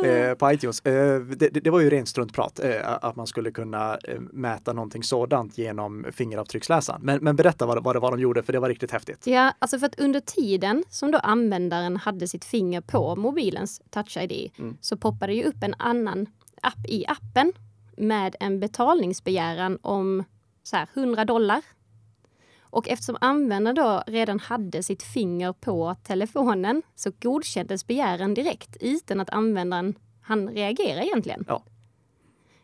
eh, 0.06 0.34
på 0.34 0.52
iTunes. 0.52 0.86
Eh, 0.86 1.20
det, 1.22 1.50
det, 1.50 1.70
var 1.70 1.80
ju 1.80 1.90
rent 1.90 2.10
struntprat 2.10 2.60
eh, 2.60 2.94
att 3.02 3.16
man 3.16 3.28
skulle 3.28 3.52
kunna 3.52 3.98
eh, 4.04 4.20
mäta 4.20 4.74
någonting 4.74 5.04
sådant 5.04 5.58
genom 5.58 6.06
fingeravtrycksläsaren. 6.12 7.02
Men, 7.04 7.24
men 7.24 7.36
berätta 7.36 7.66
vad, 7.66 7.84
vad 7.84 7.96
det 7.96 8.00
var 8.00 8.12
de 8.12 8.20
gjorde, 8.20 8.44
för 8.44 8.54
det 8.54 8.60
var 8.60 8.70
riktigt 8.70 8.92
häftigt. 8.92 9.28
Ja, 9.28 9.54
alltså 9.60 9.80
för 9.80 9.86
att 9.86 10.00
under 10.00 10.20
tiden 10.20 10.84
som 10.90 11.12
då 11.12 11.18
användaren 11.18 11.98
hade 11.98 12.28
sitt 12.28 12.46
finger 12.46 12.82
på 12.82 13.16
mobilens 13.16 13.82
touch-ID 13.90 14.52
mm. 14.58 14.78
så 14.82 14.98
poppade 14.98 15.34
ju 15.34 15.44
upp 15.44 15.64
en 15.64 15.76
annan 15.78 16.26
app 16.62 16.86
i 16.88 17.06
appen 17.08 17.54
med 17.98 18.36
en 18.40 18.60
betalningsbegäran 18.60 19.80
om 19.82 20.24
så 20.64 20.76
här 20.76 20.88
100 20.94 21.26
dollar 21.26 21.62
och 22.70 22.90
eftersom 22.90 23.18
användaren 23.22 23.76
då 23.76 24.04
redan 24.08 24.40
hade 24.40 24.84
sitt 24.84 25.04
finger 25.04 25.54
på 25.54 25.96
telefonen 26.04 26.82
så 26.96 27.12
godkändes 27.22 27.88
begäran 27.88 28.34
direkt 28.34 28.78
utan 28.80 29.20
att 29.20 29.30
användaren 29.30 29.96
han 30.22 30.50
reagera 30.50 31.04
egentligen. 31.04 31.46
Ja. 31.48 31.64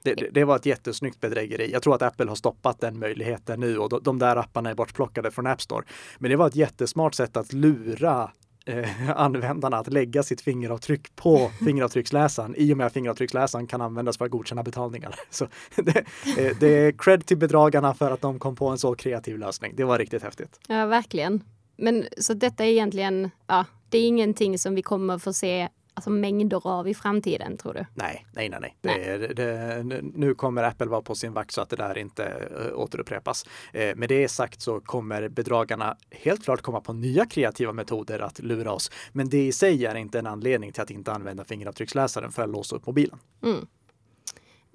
Det, 0.04 0.14
det, 0.14 0.30
det, 0.30 0.44
var 0.44 0.56
ett 0.56 0.66
jättesnyggt 0.66 1.22
bedrägeri. 1.22 1.72
Jag 1.72 1.84
tror 1.84 1.96
att 1.96 2.02
Apple 2.02 2.26
har 2.26 2.36
stoppat 2.36 2.80
den 2.80 3.00
möjligheten 3.00 3.60
nu 3.60 3.78
och 3.78 3.90
de, 3.90 4.04
de 4.04 4.20
där 4.20 4.36
apparna 4.36 4.70
är 4.70 4.76
bortplockade 4.76 5.32
från 5.32 5.48
App 5.48 5.62
Store. 5.62 5.86
Men 6.20 6.32
det 6.32 6.38
var 6.38 6.48
ett 6.48 6.56
jättesmart 6.56 7.14
sätt 7.16 7.38
att 7.38 7.54
lura 7.54 8.32
eh, 8.66 8.90
användarna 9.16 9.78
att 9.78 9.94
lägga 9.94 10.24
sitt 10.24 10.42
fingeravtryck 10.42 11.16
på 11.16 11.52
fingeravtrycksläsaren 11.66 12.56
i 12.58 12.74
och 12.74 12.78
med 12.78 12.88
att 12.88 12.94
fingeravtrycksläsaren 12.94 13.68
kan 13.68 13.82
användas 13.82 14.18
för 14.18 14.26
att 14.26 14.32
godkänna 14.32 14.64
betalningar. 14.64 15.16
Så 15.30 15.48
det, 15.76 15.98
eh, 16.38 16.58
det 16.60 16.68
är 16.68 16.92
cred 16.92 17.26
till 17.26 17.38
bedragarna 17.38 17.94
för 17.94 18.12
att 18.12 18.22
de 18.22 18.40
kom 18.40 18.56
på 18.56 18.68
en 18.68 18.78
så 18.78 18.96
kreativ 18.96 19.38
lösning. 19.38 19.74
Det 19.76 19.84
var 19.84 19.98
riktigt 19.98 20.24
häftigt. 20.24 20.60
Ja, 20.68 20.86
verkligen. 20.86 21.44
Men 21.78 22.06
så 22.18 22.34
detta 22.34 22.66
är 22.66 22.70
egentligen, 22.70 23.30
ja, 23.48 23.66
det 23.90 23.98
är 23.98 24.08
ingenting 24.08 24.60
som 24.60 24.76
vi 24.76 24.82
kommer 24.82 25.18
få 25.18 25.34
se 25.34 25.70
alltså, 25.96 26.10
mängder 26.10 26.68
av 26.68 26.88
i 26.88 26.94
framtiden, 26.94 27.58
tror 27.58 27.74
du? 27.74 27.86
Nej, 27.94 28.26
nej, 28.32 28.50
nej. 28.50 28.60
nej. 28.60 28.76
nej. 28.82 29.18
Det, 29.18 29.28
det, 29.28 30.02
nu 30.02 30.34
kommer 30.34 30.64
Apple 30.64 30.88
vara 30.88 31.02
på 31.02 31.16
sin 31.16 31.34
vakt 31.34 31.52
så 31.52 31.62
att 31.62 31.70
det 31.70 31.76
där 31.76 31.98
inte 31.98 32.24
uh, 32.24 32.80
återupprepas. 32.80 33.46
Uh, 33.76 33.96
med 33.96 34.10
det 34.10 34.28
sagt 34.28 34.62
så 34.62 34.80
kommer 34.80 35.30
bedragarna 35.30 35.98
helt 36.12 36.44
klart 36.44 36.62
komma 36.62 36.82
på 36.82 36.94
nya 36.94 37.26
kreativa 37.26 37.74
metoder 37.74 38.20
att 38.20 38.40
lura 38.40 38.72
oss. 38.72 38.92
Men 39.12 39.30
det 39.30 39.48
i 39.48 39.52
sig 39.52 39.86
är 39.86 39.96
inte 39.96 40.20
en 40.20 40.28
anledning 40.28 40.72
till 40.72 40.82
att 40.82 40.92
inte 40.92 41.12
använda 41.12 41.44
fingeravtrycksläsaren 41.44 42.32
för 42.32 42.44
att 42.44 42.50
låsa 42.50 42.76
upp 42.76 42.88
mobilen. 42.88 43.20
Mm. 43.44 43.68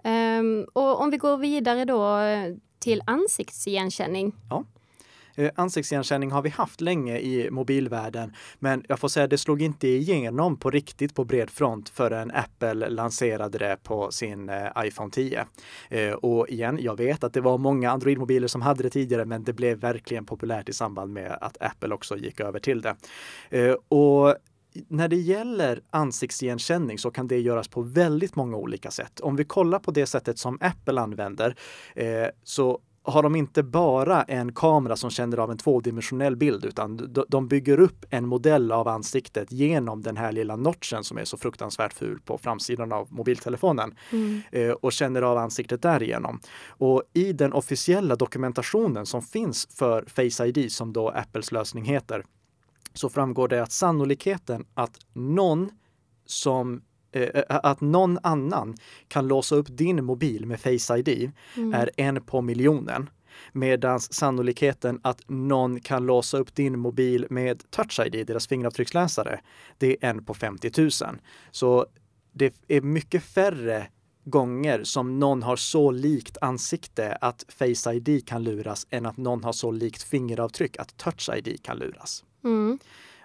Um, 0.04 0.66
och 0.72 1.00
om 1.00 1.10
vi 1.10 1.16
går 1.16 1.36
vidare 1.36 1.84
då 1.84 2.18
till 2.78 3.02
ansiktsigenkänning. 3.06 4.32
Ja. 4.50 4.64
Eh, 5.34 5.50
ansiktsigenkänning 5.54 6.30
har 6.30 6.42
vi 6.42 6.48
haft 6.48 6.80
länge 6.80 7.18
i 7.18 7.50
mobilvärlden, 7.50 8.32
men 8.58 8.84
jag 8.88 8.98
får 8.98 9.08
säga 9.08 9.26
det 9.26 9.38
slog 9.38 9.62
inte 9.62 9.88
igenom 9.88 10.56
på 10.56 10.70
riktigt 10.70 11.14
på 11.14 11.24
bred 11.24 11.50
front 11.50 11.88
förrän 11.88 12.30
Apple 12.30 12.88
lanserade 12.88 13.58
det 13.58 13.76
på 13.82 14.10
sin 14.10 14.48
eh, 14.48 14.68
iPhone 14.78 15.10
10. 15.10 15.46
Eh, 15.88 16.12
och 16.12 16.48
igen, 16.48 16.78
jag 16.80 16.96
vet 16.96 17.24
att 17.24 17.32
det 17.32 17.40
var 17.40 17.58
många 17.58 17.90
Android-mobiler 17.90 18.46
som 18.46 18.62
hade 18.62 18.82
det 18.82 18.90
tidigare, 18.90 19.24
men 19.24 19.44
det 19.44 19.52
blev 19.52 19.78
verkligen 19.78 20.26
populärt 20.26 20.68
i 20.68 20.72
samband 20.72 21.12
med 21.12 21.38
att 21.40 21.56
Apple 21.60 21.94
också 21.94 22.16
gick 22.16 22.40
över 22.40 22.60
till 22.60 22.82
det. 22.82 22.96
Eh, 23.50 23.74
och 23.88 24.36
när 24.88 25.08
det 25.08 25.16
gäller 25.16 25.82
ansiktsigenkänning 25.90 26.98
så 26.98 27.10
kan 27.10 27.28
det 27.28 27.40
göras 27.40 27.68
på 27.68 27.82
väldigt 27.82 28.36
många 28.36 28.56
olika 28.56 28.90
sätt. 28.90 29.20
Om 29.20 29.36
vi 29.36 29.44
kollar 29.44 29.78
på 29.78 29.90
det 29.90 30.06
sättet 30.06 30.38
som 30.38 30.58
Apple 30.60 31.00
använder 31.00 31.56
eh, 31.94 32.26
så 32.44 32.80
har 33.10 33.22
de 33.22 33.36
inte 33.36 33.62
bara 33.62 34.22
en 34.22 34.52
kamera 34.52 34.96
som 34.96 35.10
känner 35.10 35.38
av 35.38 35.50
en 35.50 35.58
tvådimensionell 35.58 36.36
bild 36.36 36.64
utan 36.64 37.14
de 37.28 37.48
bygger 37.48 37.80
upp 37.80 38.04
en 38.10 38.26
modell 38.26 38.72
av 38.72 38.88
ansiktet 38.88 39.52
genom 39.52 40.02
den 40.02 40.16
här 40.16 40.32
lilla 40.32 40.56
notchen 40.56 41.04
som 41.04 41.18
är 41.18 41.24
så 41.24 41.36
fruktansvärt 41.36 41.92
ful 41.92 42.20
på 42.20 42.38
framsidan 42.38 42.92
av 42.92 43.12
mobiltelefonen 43.12 43.94
mm. 44.12 44.40
Eh, 44.52 44.70
och 44.70 44.92
känner 44.92 45.22
av 45.22 45.38
ansiktet 45.38 45.82
därigenom. 45.82 46.40
Och 46.68 47.02
i 47.12 47.32
den 47.32 47.52
officiella 47.52 48.16
dokumentationen 48.16 49.06
som 49.06 49.22
finns 49.22 49.68
för 49.74 50.04
Face 50.06 50.46
ID 50.46 50.72
som 50.72 50.92
då 50.92 51.08
Apples 51.08 51.52
lösning 51.52 51.84
heter 51.84 52.24
så 52.94 53.08
framgår 53.08 53.48
det 53.48 53.62
att 53.62 53.72
sannolikheten 53.72 54.64
att 54.74 54.98
någon 55.12 55.70
som 56.26 56.82
eh, 57.12 57.42
att 57.48 57.80
någon 57.80 58.18
annan 58.22 58.76
kan 59.08 59.28
låsa 59.28 59.54
upp 59.54 59.66
din 59.70 60.04
mobil 60.04 60.46
med 60.46 60.60
Face 60.60 60.96
ID 60.98 61.30
Mm. 61.56 61.74
är 61.74 61.90
en 61.96 62.22
på 62.22 62.40
miljonen. 62.40 63.10
Medan 63.52 64.00
sannolikheten 64.00 65.00
att 65.02 65.28
någon 65.28 65.80
kan 65.80 66.06
låsa 66.06 66.38
upp 66.38 66.54
din 66.54 66.78
mobil 66.78 67.26
med 67.30 67.70
Touch 67.70 68.00
ID, 68.00 68.26
deras 68.26 68.46
fingeravtrycksläsare, 68.46 69.40
det 69.78 69.86
är 70.00 70.10
en 70.10 70.24
på 70.24 70.34
50 70.34 70.70
000. 70.80 70.90
Så 71.50 71.86
det 72.32 72.54
är 72.68 72.80
mycket 72.80 73.22
färre 73.22 73.86
gånger 74.24 74.84
som 74.84 75.18
någon 75.18 75.42
har 75.42 75.56
så 75.56 75.90
likt 75.90 76.36
ansikte 76.40 77.18
att 77.20 77.44
Face 77.48 77.92
ID 77.94 78.26
kan 78.26 78.44
luras 78.44 78.86
än 78.90 79.06
att 79.06 79.16
någon 79.16 79.44
har 79.44 79.52
så 79.52 79.70
likt 79.70 80.02
fingeravtryck 80.02 80.76
att 80.78 80.96
Touch 80.96 81.30
ID 81.36 81.62
kan 81.62 81.78
luras. 81.78 82.24
Mm. 82.44 82.78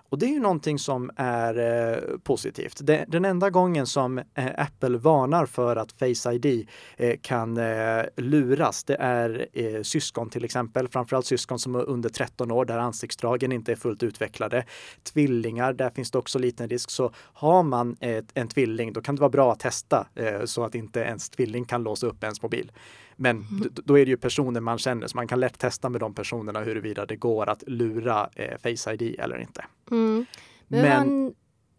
Och 0.10 0.20
det 0.20 0.26
är 0.26 0.30
ju 0.30 0.40
någonting 0.40 0.80
som 0.80 1.12
är 1.16 1.58
eh, 1.58 2.18
positivt. 2.18 2.80
Det, 2.84 3.06
den 3.08 3.26
enda 3.26 3.50
gången 3.50 3.88
som 3.88 4.18
eh, 4.18 4.24
Apple 4.58 4.98
varnar 4.98 5.46
för 5.46 5.76
att 5.76 5.92
Face 5.92 6.34
ID 6.34 6.68
eh, 6.98 7.20
kan 7.22 7.58
eh, 7.58 8.04
luras, 8.18 8.84
det 8.84 8.96
är 8.96 9.48
eh, 9.54 9.82
syskon 9.82 10.30
till 10.30 10.46
exempel, 10.46 10.88
framförallt 10.88 11.26
syskon 11.26 11.60
som 11.60 11.76
är 11.76 11.84
under 11.84 12.10
13 12.10 12.52
år 12.52 12.66
där 12.66 12.78
ansiktsdragen 12.78 13.52
inte 13.52 13.72
är 13.72 13.76
fullt 13.76 14.04
utvecklade. 14.04 14.66
Tvillingar, 15.04 15.74
där 15.74 15.90
finns 15.90 16.12
det 16.12 16.18
också 16.18 16.40
liten 16.40 16.70
risk. 16.70 16.90
Så 16.90 17.12
har 17.18 17.64
man 17.64 17.98
ett, 18.00 18.32
en 18.34 18.48
tvilling, 18.48 18.94
då 18.94 19.02
kan 19.02 19.16
det 19.16 19.22
vara 19.22 19.30
bra 19.30 19.52
att 19.52 19.60
testa 19.60 20.08
eh, 20.16 20.46
så 20.46 20.64
att 20.64 20.76
inte 20.76 21.00
ens 21.00 21.30
tvilling 21.30 21.66
kan 21.66 21.84
låsa 21.84 22.08
upp 22.08 22.24
ens 22.24 22.42
mobil. 22.42 22.72
Men 23.16 23.40
d- 23.64 23.70
då 23.86 24.00
är 24.00 24.06
det 24.06 24.10
ju 24.12 24.18
personer 24.18 24.62
man 24.62 24.78
känner, 24.78 25.08
så 25.08 25.18
man 25.18 25.28
kan 25.28 25.40
lätt 25.40 25.60
testa 25.60 25.90
med 25.90 26.02
de 26.02 26.14
personerna 26.14 26.60
huruvida 26.60 27.06
det 27.06 27.16
går 27.16 27.50
att 27.50 27.64
lura 27.68 28.30
eh, 28.36 28.58
Face 28.58 28.94
ID 28.94 29.16
eller 29.20 29.38
inte. 29.42 29.66
Mm. 29.92 30.26
Men, 30.68 30.82
Men- 30.82 31.34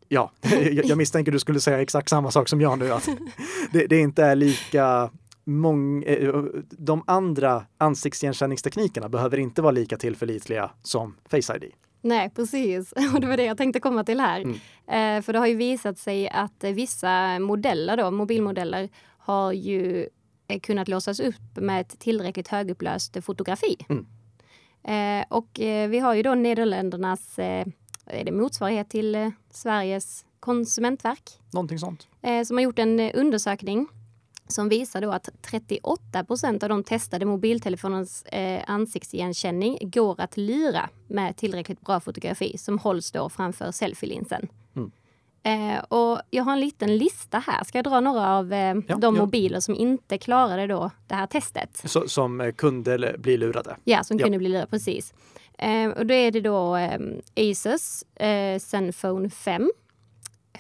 Ja, 0.09 0.33
jag 0.85 0.99
misstänker 0.99 1.33
du 1.33 1.39
skulle 1.39 1.61
säga 1.61 1.81
exakt 1.83 2.09
samma 2.09 2.31
sak 2.31 2.49
som 2.49 2.61
jag 2.61 2.79
nu. 2.79 2.93
Att 2.93 3.09
det, 3.73 3.87
det 3.87 3.99
inte 3.99 4.25
är 4.25 4.35
lika 4.37 5.11
mång, 5.45 6.03
eh, 6.03 6.35
de 6.71 7.03
andra 7.07 7.65
ansiktsigenkänningsteknikerna 7.79 9.09
behöver 9.09 9.39
inte 9.39 9.63
vara 9.63 9.71
lika 9.73 9.97
tillförlitliga 9.97 10.71
som 10.83 11.17
Face 11.29 11.57
ID. 11.57 11.73
nej, 12.03 12.31
precis. 12.37 12.93
Och 13.15 13.21
det 13.21 13.27
var 13.27 13.37
det 13.37 13.45
jag 13.45 13.57
tänkte 13.59 13.81
komma 13.81 14.05
till 14.05 14.21
här. 14.21 14.41
Mm. 14.41 15.19
Eh, 15.19 15.23
för 15.23 15.33
det 15.33 15.39
har 15.39 15.47
ju 15.47 15.55
visat 15.57 15.99
sig 15.99 16.29
att 16.29 16.65
eh, 16.65 16.71
vissa 16.73 17.39
modeller, 17.39 17.97
då, 17.97 18.11
mobilmodeller, 18.11 18.89
har 19.19 19.53
ju 19.53 20.03
eh, 20.03 20.09
kunnat 20.63 20.89
låsas 20.89 21.21
upp 21.21 21.57
med 21.57 21.81
ett 21.81 21.99
tillräckligt 21.99 22.49
högupplöst 22.49 23.25
fotografi. 23.25 23.77
Mm. 23.89 24.07
Eh, 24.85 25.27
och 25.29 25.61
eh, 25.61 25.89
vi 25.89 25.99
har 25.99 26.15
ju 26.15 26.23
då 26.23 26.35
Nederländernas 26.35 27.39
eh, 27.39 27.67
är 28.07 28.25
det 28.25 28.33
motsvarighet 28.33 28.91
till 28.91 29.15
eh, 29.15 29.29
Sveriges 29.51 30.25
konsumentverk 30.41 31.41
Någonting 31.53 31.79
sånt. 31.79 32.09
eh, 32.23 32.45
som 32.45 32.57
har 32.57 32.65
gjort 32.65 32.79
en 32.79 33.01
eh, 33.01 33.11
undersökning 33.15 33.89
som 34.49 34.69
visar 34.69 35.01
då 35.01 35.11
att 35.13 35.29
38 35.43 36.25
procent 36.25 36.63
av 36.63 36.69
de 36.69 36.85
testade 36.85 37.27
mobiltelefonens 37.27 38.23
eh, 38.23 38.63
ansiktsigenkänning 38.67 39.79
går 39.83 40.21
att 40.21 40.37
lura 40.37 40.89
med 41.09 41.37
tillräckligt 41.37 41.81
bra 41.81 42.01
fotografi 42.01 42.59
som 42.59 42.79
hålls 42.79 43.13
då 43.13 43.29
framför 43.29 43.71
selfielinsen. 43.73 44.49
Eh, 45.47 45.79
och 45.89 46.21
jag 46.31 46.45
har 46.45 46.53
en 46.53 46.61
liten 46.61 46.97
lista 46.99 47.39
här. 47.39 47.65
Ska 47.65 47.79
jag 47.79 47.85
dra 47.85 48.01
några 48.01 48.37
av 48.37 48.53
eh, 48.53 48.59
Ja, 48.89 48.97
de 48.97 49.03
ja. 49.17 49.23
mobiler 49.23 49.61
som 49.61 49.75
inte 49.75 50.19
klarade 50.19 50.67
då 50.67 50.91
det 51.07 51.15
här 51.15 51.27
testet? 51.27 51.83
Så, 51.85 52.09
som 52.09 52.41
eh, 52.41 52.53
kunde 52.53 53.15
bli 53.19 53.37
lurade. 53.37 53.77
Ja, 53.85 54.05
som 54.05 54.19
Ja. 54.19 54.25
kunde 54.25 54.39
bli 54.39 54.49
lurade, 54.49 54.67
precis. 54.67 55.15
Eh, 55.59 55.89
och 55.91 56.07
då 56.07 56.15
är 56.15 56.31
det 56.31 56.41
då 56.41 56.77
eh, 56.77 57.01
Asus 57.37 58.03
eh, 58.03 58.59
Zenfone 58.59 59.31
5, 59.31 59.71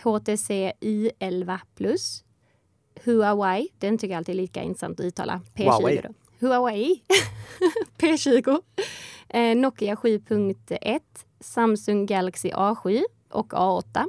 HTC 0.02 0.73
i11 0.81 1.59
Plus, 1.76 2.25
Huawei, 3.05 3.69
den 3.78 3.99
tycker 3.99 4.12
jag 4.12 4.19
alltid 4.19 4.35
är 4.35 4.37
lika 4.40 4.62
intressant 4.62 5.00
att 5.00 5.07
uttala, 5.07 5.40
P20 5.55 5.64
Huawei. 5.71 6.00
då. 6.02 6.14
Huawei, 6.47 7.02
P20, 7.99 8.61
eh, 9.28 9.57
Nokia 9.57 9.95
7.1, 9.95 11.00
Samsung 11.40 12.07
Galaxy 12.07 12.50
A7 12.50 13.02
och 13.31 13.53
A8, 13.53 14.05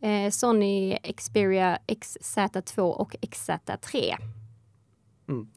eh, 0.00 0.30
Sony 0.30 0.98
Xperia 1.16 1.78
XZ2 1.86 2.78
och 2.80 3.14
XZ3. 3.20 4.16
Mm 5.28 5.48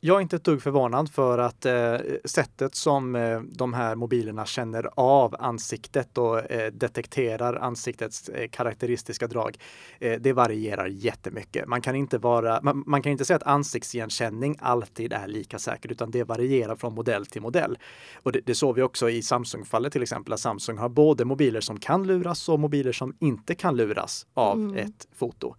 jag 0.00 0.16
är 0.16 0.20
inte 0.20 0.36
ett 0.36 0.44
dugg 0.44 0.62
förvånad 0.62 1.10
för 1.10 1.38
att 1.38 1.66
eh, 1.66 1.96
sättet 2.24 2.74
som 2.74 3.16
eh, 3.16 3.40
de 3.40 3.74
här 3.74 3.94
mobilerna 3.94 4.46
känner 4.46 4.88
av 4.94 5.36
ansiktet 5.38 6.18
och 6.18 6.50
eh, 6.50 6.72
detekterar 6.72 7.54
ansiktets 7.54 8.28
eh, 8.28 8.48
karaktäristiska 8.48 9.26
drag, 9.26 9.56
eh, 9.98 10.20
det 10.20 10.32
varierar 10.32 10.86
jättemycket. 10.86 11.68
Man 11.68 11.80
kan, 11.80 11.96
inte 11.96 12.18
vara, 12.18 12.60
man, 12.62 12.84
man 12.86 13.02
kan 13.02 13.12
inte 13.12 13.24
säga 13.24 13.36
att 13.36 13.42
ansiktsigenkänning 13.42 14.56
alltid 14.60 15.12
är 15.12 15.26
lika 15.26 15.58
säker, 15.58 15.92
utan 15.92 16.10
det 16.10 16.24
varierar 16.24 16.76
från 16.76 16.94
modell 16.94 17.26
till 17.26 17.42
modell. 17.42 17.78
Och 18.22 18.32
det, 18.32 18.40
det 18.46 18.54
såg 18.54 18.74
vi 18.76 18.82
också 18.82 19.10
i 19.10 19.22
Samsung-fallet 19.22 19.92
till 19.92 20.02
exempel, 20.02 20.32
att 20.32 20.40
Samsung 20.40 20.78
har 20.78 20.88
både 20.88 21.24
mobiler 21.24 21.60
som 21.60 21.80
kan 21.80 22.06
luras 22.06 22.48
och 22.48 22.60
mobiler 22.60 22.92
som 22.92 23.16
inte 23.20 23.54
kan 23.54 23.76
luras 23.76 24.26
av 24.34 24.56
Mm. 24.56 24.76
ett 24.76 25.08
foto. 25.14 25.56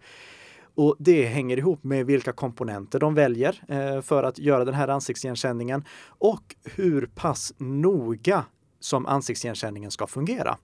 Och 0.78 0.96
det 0.98 1.26
hänger 1.26 1.56
ihop 1.56 1.84
med 1.84 2.06
vilka 2.06 2.32
komponenter 2.32 2.98
de 2.98 3.14
väljer 3.14 3.62
eh, 3.68 4.00
för 4.00 4.22
att 4.22 4.38
göra 4.38 4.64
den 4.64 4.74
här 4.74 4.88
ansiktsigenkänningen 4.88 5.84
och 6.06 6.56
hur 6.64 7.06
pass 7.06 7.54
noga 7.58 8.44
som 8.80 9.06
ansiktsigenkänningen 9.06 9.90
ska 9.90 10.06
fungera. 10.06 10.58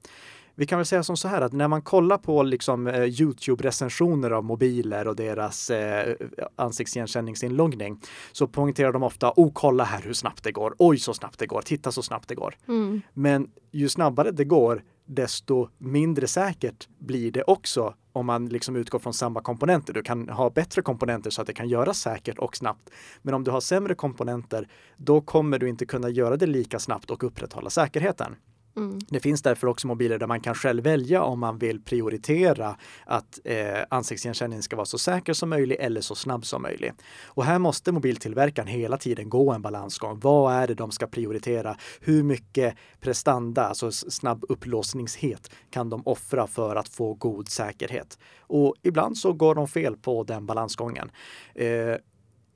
Vi 0.55 0.66
kan 0.66 0.79
väl 0.79 0.87
säga 0.87 1.03
som 1.03 1.16
så 1.16 1.29
här 1.29 1.40
att 1.40 1.53
när 1.53 1.68
man 1.68 1.83
kollar 1.83 2.18
på 2.18 2.42
liksom, 2.42 2.87
eh, 2.87 3.05
Youtube-recensioner 3.05 4.31
av 4.31 4.44
mobiler 4.44 5.09
och 5.09 5.16
deras 5.16 5.70
eh, 5.70 6.14
ansiktsigenkänningsinloggning 6.57 8.00
så 8.33 8.46
poängterar 8.46 8.92
de 8.92 9.03
ofta, 9.03 9.33
oh 9.37 9.50
kolla 9.53 9.85
här 9.85 10.03
hur 10.03 10.12
snabbt 10.12 10.44
det 10.44 10.53
går, 10.53 10.74
oj 10.79 10.98
så 10.98 11.14
snabbt 11.14 11.38
det 11.38 11.46
går, 11.46 11.62
titta 11.62 11.92
så 11.92 12.03
snabbt 12.03 12.29
det 12.29 12.35
går. 12.35 12.55
Mm. 12.68 13.03
Men 13.12 13.50
ju 13.72 13.88
snabbare 13.88 14.31
det 14.31 14.44
går, 14.44 14.83
desto 15.07 15.69
mindre 15.79 16.27
säkert 16.27 16.88
blir 16.99 17.33
det 17.33 17.43
också 17.43 17.95
om 18.12 18.27
man 18.27 18.47
liksom 18.47 18.77
utgår 18.77 18.99
från 18.99 19.14
samma 19.14 19.40
komponenter. 19.40 19.93
Du 19.93 20.03
kan 20.03 20.29
ha 20.29 20.51
bättre 20.51 20.83
komponenter 20.83 21.31
så 21.31 21.40
att 21.40 21.47
det 21.47 21.53
kan 21.53 21.69
göras 21.69 21.99
säkert 21.99 22.38
och 22.38 22.57
snabbt. 22.57 22.90
Men 23.23 23.35
om 23.35 23.45
du 23.45 23.51
har 23.51 23.61
sämre 23.61 23.95
komponenter, 23.95 24.69
då 24.97 25.21
kommer 25.21 25.59
du 25.59 25.69
inte 25.69 25.87
kunna 25.87 26.09
göra 26.09 26.37
det 26.37 26.47
lika 26.47 26.79
snabbt 26.79 27.11
och 27.11 27.25
upprätthålla 27.25 27.71
säkerheten. 27.71 28.37
Mm. 28.77 28.99
Det 29.09 29.21
finns 29.21 29.43
därför 29.43 29.67
också 29.67 29.87
mobiler 29.87 30.19
där 30.19 30.27
man 30.27 30.41
kan 30.41 30.55
själv 30.55 30.85
välja 30.85 31.23
om 31.23 31.41
man 31.41 31.59
vill 31.59 31.83
prioritera 31.83 32.77
att 33.07 33.41
eh, 33.45 33.79
ansiktsigenkänningen 33.91 34.63
ska 34.63 34.77
vara 34.77 34.87
så 34.87 34.99
säker 34.99 35.33
som 35.33 35.49
möjligt 35.49 35.79
eller 35.81 36.01
så 36.01 36.15
snabb 36.15 36.45
som 36.47 36.63
möjligt. 36.63 37.03
Och 37.25 37.45
här 37.45 37.59
måste 37.59 37.93
mobiltillverkaren 37.93 38.69
hela 38.69 38.97
tiden 38.97 39.29
gå 39.29 39.53
en 39.53 39.63
balansgång. 39.63 40.21
Vad 40.21 40.55
är 40.55 40.67
det 40.67 40.75
de 40.75 40.91
ska 40.91 41.07
prioritera? 41.07 41.77
Hur 42.01 42.23
mycket 42.23 42.75
prestanda, 43.01 43.65
alltså 43.65 43.93
snabb 43.93 44.45
upplåsningshet, 44.49 45.51
kan 45.71 45.91
de 45.91 46.03
offra 46.07 46.47
för 46.47 46.77
att 46.77 46.89
få 46.89 47.15
god 47.15 47.49
säkerhet? 47.49 48.19
Och 48.41 48.75
ibland 48.83 49.19
så 49.19 49.33
går 49.33 49.55
de 49.55 49.69
fel 49.69 49.97
på 49.97 50.25
den 50.25 50.47
balansgången. 50.47 51.11
Eh, 51.55 51.97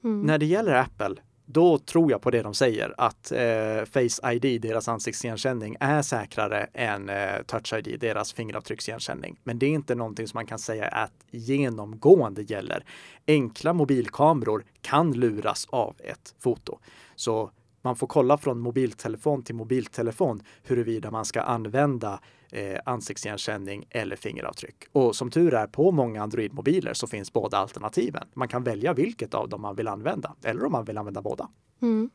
Mm. 0.04 0.20
när 0.20 0.38
det 0.38 0.46
gäller 0.46 0.74
Apple, 0.74 1.14
då 1.50 1.78
tror 1.78 2.10
jag 2.10 2.20
på 2.20 2.30
det 2.30 2.42
de 2.42 2.54
säger 2.54 2.94
att 2.98 3.32
eh, 3.32 3.84
Face 3.84 4.32
ID, 4.32 4.62
deras 4.62 4.88
ansiktsigenkänning, 4.88 5.76
är 5.80 6.02
säkrare 6.02 6.68
än 6.74 7.08
eh, 7.08 7.42
Touch 7.46 7.72
ID, 7.72 8.00
deras 8.00 8.32
fingeravtrycksigenkänning. 8.32 9.40
Men 9.44 9.58
det 9.58 9.66
är 9.66 9.70
inte 9.70 9.94
någonting 9.94 10.28
som 10.28 10.38
man 10.38 10.46
kan 10.46 10.58
säga 10.58 10.86
att 10.88 11.12
genomgående 11.30 12.42
gäller. 12.42 12.84
Enkla 13.26 13.72
mobilkameror 13.72 14.64
kan 14.80 15.12
luras 15.12 15.66
av 15.70 15.96
ett 15.98 16.34
foto. 16.38 16.78
Så 17.16 17.50
man 17.82 17.96
får 17.96 18.06
kolla 18.06 18.38
från 18.38 18.58
mobiltelefon 18.58 19.42
till 19.42 19.54
mobiltelefon 19.54 20.42
huruvida 20.62 21.10
man 21.10 21.24
ska 21.24 21.40
använda 21.40 22.20
eh, 22.52 22.78
ansiktsigenkänning 22.84 23.86
eller 23.90 24.16
fingeravtryck. 24.16 24.84
Och 24.92 25.16
som 25.16 25.30
tur 25.30 25.54
är 25.54 25.66
på 25.66 25.90
många 25.92 26.22
Android-mobiler 26.22 26.94
så 26.94 27.06
finns 27.06 27.32
båda 27.32 27.58
alternativen. 27.58 28.28
Man 28.34 28.48
kan 28.48 28.62
välja 28.64 28.92
vilket 28.94 29.34
av 29.34 29.48
dem 29.48 29.62
man 29.62 29.76
vill 29.76 29.88
använda 29.88 30.34
eller 30.44 30.64
om 30.64 30.72
man 30.72 30.84
vill 30.84 30.98
använda 30.98 31.22
båda. 31.22 31.48
Mm. 31.82 32.10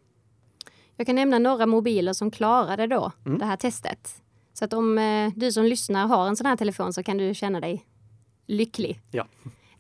Jag 0.96 1.08
kan 1.08 1.16
nämna 1.16 1.40
några 1.40 1.66
mobiler 1.66 2.14
som 2.14 2.32
klarade 2.32 2.88
då 2.88 3.12
Mm. 3.26 3.38
det 3.40 3.46
här 3.46 3.58
testet. 3.58 4.22
Så 4.54 4.66
att 4.66 4.74
om 4.74 4.98
eh, 4.98 5.32
du 5.36 5.52
som 5.52 5.64
lyssnar 5.66 6.08
har 6.08 6.28
en 6.28 6.36
sån 6.36 6.46
här 6.46 6.56
telefon 6.58 6.94
så 6.94 7.04
kan 7.04 7.18
du 7.18 7.34
känna 7.34 7.60
dig 7.60 7.86
lycklig. 8.48 9.02
Ja. 9.12 9.28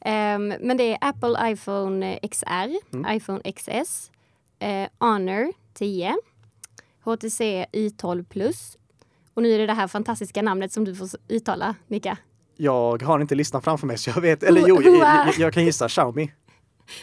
Ehm, 0.02 0.48
men 0.48 0.78
det 0.78 0.84
är 0.94 0.98
Apple 1.02 1.52
iPhone 1.52 2.20
XR, 2.32 2.96
Mm. 2.96 3.16
iPhone 3.18 3.42
XS, 3.52 4.12
eh, 4.60 4.88
Honor 5.00 5.54
10, 5.74 6.16
HTC 7.04 7.66
i12 7.72 8.24
Plus 8.26 8.78
och 9.34 9.43
nu 9.43 9.52
är 9.52 9.60
det 9.60 9.65
det 9.67 9.74
här 9.74 9.88
fantastiska 9.88 10.41
namnet 10.41 10.72
som 10.72 10.86
du 10.86 10.96
får 10.96 11.10
uttala, 11.28 11.76
Nika. 11.88 12.17
Jag 12.58 13.02
har 13.04 13.19
inte 13.19 13.36
listan 13.36 13.62
framför 13.62 13.88
mig 13.88 13.98
så 13.98 14.10
jag 14.10 14.22
vet, 14.22 14.43
eller 14.43 14.62
Hua- 14.62 14.65
jo, 14.67 14.82
jag, 14.82 14.91
Hua- 14.93 15.26
jag, 15.26 15.36
jag 15.38 15.54
kan 15.54 15.65
gissa 15.65 15.89
Xiaomi. 15.89 16.32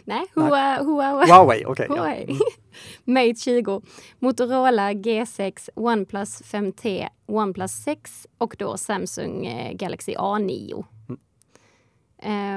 Nej, 0.04 0.26
Hua, 0.34 0.82
Hua, 0.82 1.24
Huawei, 1.26 1.64
okej. 1.64 1.86
ja. 1.88 1.94
Huawei. 1.94 2.38
Mate 3.04 3.34
20, 3.40 3.82
Motorola 4.18 4.92
G6, 4.92 5.68
OnePlus 5.74 6.42
5T, 6.42 7.08
OnePlus 7.26 7.72
6 7.72 8.26
och 8.38 8.54
då 8.58 8.76
Samsung 8.76 9.46
eh, 9.46 9.72
Galaxy 9.72 10.14
A9. 10.14 10.84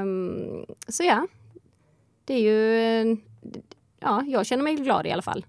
Um, 0.01 0.65
så 0.87 1.03
ja, 1.03 1.27
det 2.25 2.33
är 2.33 2.39
ju... 2.39 3.17
Ja, 3.99 4.23
jag 4.27 4.45
känner 4.45 4.63
mig 4.63 4.75
glad 4.75 5.07
i 5.07 5.11
alla 5.11 5.21
fall. 5.21 5.45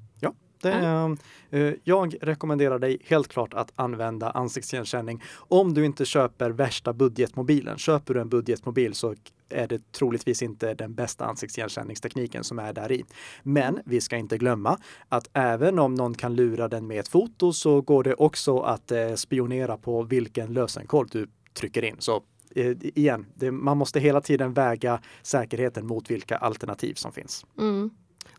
Det, 0.64 0.72
mm. 0.72 1.16
eh, 1.50 1.74
jag 1.84 2.14
rekommenderar 2.20 2.78
dig 2.78 2.98
helt 3.06 3.28
klart 3.28 3.54
att 3.54 3.72
använda 3.76 4.30
ansiktsigenkänning. 4.30 5.22
Om 5.34 5.74
du 5.74 5.84
inte 5.84 6.04
köper 6.04 6.50
värsta 6.50 6.92
budgetmobilen. 6.92 7.78
Köper 7.78 8.14
du 8.14 8.20
en 8.20 8.28
budgetmobil 8.28 8.94
så 8.94 9.14
är 9.48 9.68
det 9.68 9.92
troligtvis 9.92 10.42
inte 10.42 10.74
den 10.74 10.94
bästa 10.94 11.24
ansiktsigenkänningstekniken 11.24 12.44
som 12.44 12.58
är 12.58 12.72
där 12.72 12.92
i. 12.92 13.04
Men 13.42 13.80
vi 13.84 14.00
ska 14.00 14.16
inte 14.16 14.38
glömma 14.38 14.78
att 15.08 15.28
även 15.32 15.78
om 15.78 15.94
någon 15.94 16.14
kan 16.14 16.36
lura 16.36 16.68
den 16.68 16.86
med 16.86 17.00
ett 17.00 17.08
foto 17.08 17.52
så 17.52 17.80
går 17.80 18.04
det 18.04 18.14
också 18.14 18.58
att 18.58 18.92
eh, 18.92 19.14
spionera 19.14 19.76
på 19.76 20.02
vilken 20.02 20.52
lösenkod 20.52 21.08
du 21.12 21.26
trycker 21.54 21.84
in. 21.84 21.96
Så 21.98 22.22
eh, 22.54 22.72
igen, 22.80 23.26
det, 23.34 23.50
man 23.50 23.76
måste 23.76 24.00
hela 24.00 24.20
tiden 24.20 24.52
väga 24.52 25.00
säkerheten 25.22 25.86
mot 25.86 26.10
vilka 26.10 26.36
alternativ 26.36 26.94
som 26.94 27.12
finns. 27.12 27.46
Mm. 27.58 27.90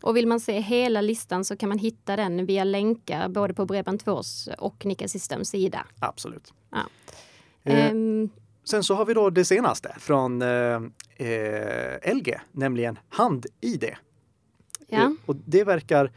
Och 0.05 0.17
vill 0.17 0.27
man 0.27 0.39
se 0.39 0.59
hela 0.59 1.01
listan 1.01 1.45
så 1.45 1.57
kan 1.57 1.69
man 1.69 1.77
hitta 1.77 2.15
den 2.15 2.45
via 2.45 2.63
länkar 2.63 3.29
både 3.29 3.53
på 3.53 3.65
Bredband2s 3.65 4.55
och 4.55 4.85
Nika 4.85 5.07
Systems 5.07 5.49
sida. 5.49 5.85
Absolut. 5.99 6.53
Ja. 6.71 6.85
Eh, 7.63 7.91
um, 7.91 8.29
sen 8.63 8.83
så 8.83 8.95
har 8.95 9.05
vi 9.05 9.13
då 9.13 9.29
det 9.29 9.45
senaste 9.45 9.95
från 9.99 10.41
eh, 10.41 10.81
eh 11.17 12.15
LG, 12.15 12.39
nämligen 12.51 12.99
hand-id. 13.09 13.85
Ja. 14.87 14.97
Eh, 14.97 15.11
och 15.25 15.35
det 15.35 15.63
verkar 15.63 16.11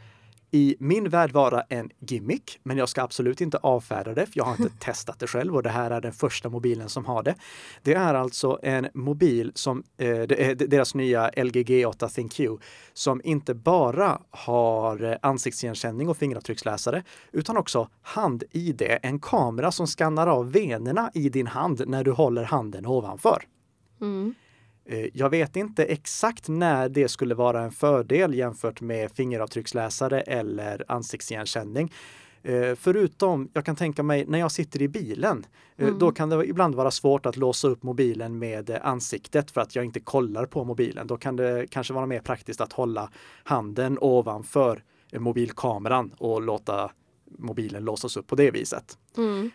i 0.51 0.75
min 0.79 1.09
värld 1.09 1.31
vara 1.31 1.61
en 1.61 1.89
gimmick, 1.99 2.59
men 2.63 2.77
jag 2.77 2.89
ska 2.89 3.01
absolut 3.01 3.41
inte 3.41 3.57
avfärda 3.57 4.13
det, 4.13 4.25
för 4.25 4.33
jag 4.35 4.43
har 4.43 4.51
inte 4.51 4.75
testat 4.79 5.19
det 5.19 5.27
själv 5.27 5.55
och 5.55 5.63
det 5.63 5.69
här 5.69 5.91
är 5.91 6.01
den 6.01 6.13
första 6.13 6.49
mobilen 6.49 6.89
som 6.89 7.05
har 7.05 7.23
det. 7.23 7.35
Det 7.83 7.93
är 7.93 8.13
alltså 8.13 8.59
en 8.63 8.87
mobil 8.93 9.51
som, 9.55 9.83
eh, 9.97 10.21
deras 10.55 10.95
nya 10.95 11.29
LG 11.29 11.63
G8 11.63 12.09
ThinQ, 12.09 12.61
som 12.93 13.21
inte 13.23 13.53
bara 13.53 14.21
har 14.29 15.03
eh, 15.03 15.17
ansiktsigenkänning 15.21 16.09
och 16.09 16.17
fingeravtrycksläsare, 16.17 17.03
utan 17.31 17.57
också 17.57 17.89
hand-id, 18.01 18.97
en 19.01 19.19
kamera 19.19 19.71
som 19.71 19.87
skannar 19.87 20.27
av 20.27 20.51
venerna 20.51 21.11
i 21.13 21.29
din 21.29 21.47
hand 21.47 21.83
när 21.87 22.03
du 22.03 22.11
håller 22.11 22.43
handen 22.43 22.85
ovanför. 22.85 23.43
Mm. 24.01 24.35
Eh, 24.89 25.09
jag 25.13 25.29
vet 25.29 25.55
inte 25.55 25.83
exakt 25.83 26.47
när 26.47 26.89
det 26.89 27.07
skulle 27.07 27.35
vara 27.35 27.61
en 27.61 27.71
fördel 27.71 28.33
jämfört 28.33 28.81
med 28.81 29.11
fingeravtrycksläsare 29.11 30.21
eller 30.21 30.85
ansiktsigenkänning. 30.87 31.93
Eh, 32.43 32.75
förutom, 32.75 33.49
jag 33.53 33.65
kan 33.65 33.75
tänka 33.75 34.03
mig 34.03 34.25
när 34.27 34.39
jag 34.39 34.51
sitter 34.51 34.81
i 34.81 34.87
bilen, 34.87 35.45
eh, 35.77 35.87
mm. 35.87 35.99
då 35.99 36.11
kan 36.11 36.29
det 36.29 36.45
ibland 36.45 36.75
vara 36.75 36.91
svårt 36.91 37.25
att 37.25 37.37
låsa 37.37 37.67
upp 37.67 37.83
mobilen 37.83 38.39
med 38.39 38.79
ansiktet 38.81 39.51
för 39.51 39.61
att 39.61 39.75
jag 39.75 39.85
inte 39.85 39.99
kollar 39.99 40.45
på 40.45 40.63
mobilen. 40.63 41.07
Då 41.07 41.17
kan 41.17 41.35
det 41.35 41.67
kanske 41.69 41.93
vara 41.93 42.05
mer 42.05 42.21
praktiskt 42.21 42.61
att 42.61 42.73
hålla 42.73 43.09
handen 43.43 43.97
ovanför 44.01 44.83
mobilkameran 45.13 46.13
och 46.17 46.41
låta 46.41 46.91
mobilen 47.37 47.83
låsas 47.83 48.17
upp 48.17 48.27
på 48.27 48.35
det 48.35 48.51
viset. 48.51 48.97
Mm 49.17 49.51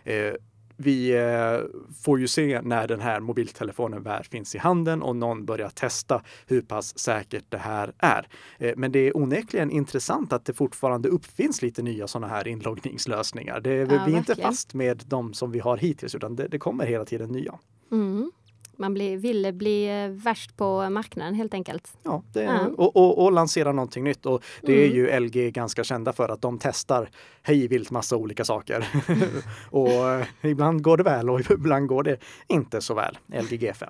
vi 0.76 1.16
eh, 1.16 1.58
får 2.02 2.20
ju 2.20 2.28
se 2.28 2.60
när 2.62 2.88
den 2.88 3.00
här 3.00 3.20
mobiltelefonen 3.20 4.02
väl 4.02 4.24
finns 4.24 4.54
i 4.54 4.58
handen 4.58 5.02
och 5.02 5.16
någon 5.16 5.44
börjar 5.44 5.68
testa 5.68 6.22
hur 6.46 6.60
pass 6.60 6.98
säkert 6.98 7.44
det 7.48 7.58
här 7.58 7.92
är. 7.98 8.28
Eh, 8.58 8.72
men 8.76 8.92
det 8.92 8.98
är 8.98 9.16
onekligen 9.16 9.70
intressant 9.70 10.32
att 10.32 10.44
det 10.44 10.54
fortfarande 10.54 11.08
uppfinns 11.08 11.62
lite 11.62 11.82
nya 11.82 12.08
sådana 12.08 12.26
här 12.26 12.48
inloggningslösningar. 12.48 13.60
Det, 13.60 13.70
ja, 13.70 13.76
vi 13.76 13.82
är 13.82 13.98
verkligen. 13.98 14.18
inte 14.18 14.36
fast 14.36 14.74
med 14.74 15.02
de 15.06 15.34
som 15.34 15.50
vi 15.50 15.58
har 15.58 15.76
hittills 15.76 16.14
utan 16.14 16.36
det, 16.36 16.48
det 16.48 16.58
kommer 16.58 16.86
hela 16.86 17.04
tiden 17.04 17.28
nya. 17.32 17.58
Mm 17.92 18.30
man 18.78 18.94
bli, 18.94 19.16
ville 19.16 19.52
bli 19.52 20.04
eh, 20.04 20.08
värst 20.08 20.56
på 20.56 20.90
marknaden 20.90 21.34
helt 21.34 21.54
enkelt. 21.54 21.92
Ja, 22.02 22.22
det, 22.32 22.42
ja. 22.42 22.66
Och, 22.76 22.96
och, 22.96 23.24
och, 23.24 23.32
lansera 23.32 23.72
någonting 23.72 24.04
nytt. 24.04 24.26
Och 24.26 24.44
det 24.62 24.72
mm. 24.72 24.90
är 24.90 24.94
ju 24.94 25.20
LG 25.20 25.50
ganska 25.50 25.84
kända 25.84 26.12
för 26.12 26.28
att 26.28 26.42
de 26.42 26.58
testar 26.58 27.10
hejvilt 27.42 27.90
massa 27.90 28.16
olika 28.16 28.44
saker. 28.44 28.86
och 29.70 29.88
eh, 29.88 30.26
ibland 30.42 30.82
går 30.82 30.96
det 30.96 31.02
väl 31.02 31.30
och 31.30 31.50
ibland 31.50 31.86
går 31.86 32.02
det 32.02 32.16
inte 32.48 32.80
så 32.80 32.94
väl. 32.94 33.18
LG 33.26 33.58
G5. 33.58 33.84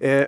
Eh, 0.00 0.10
eh 0.10 0.26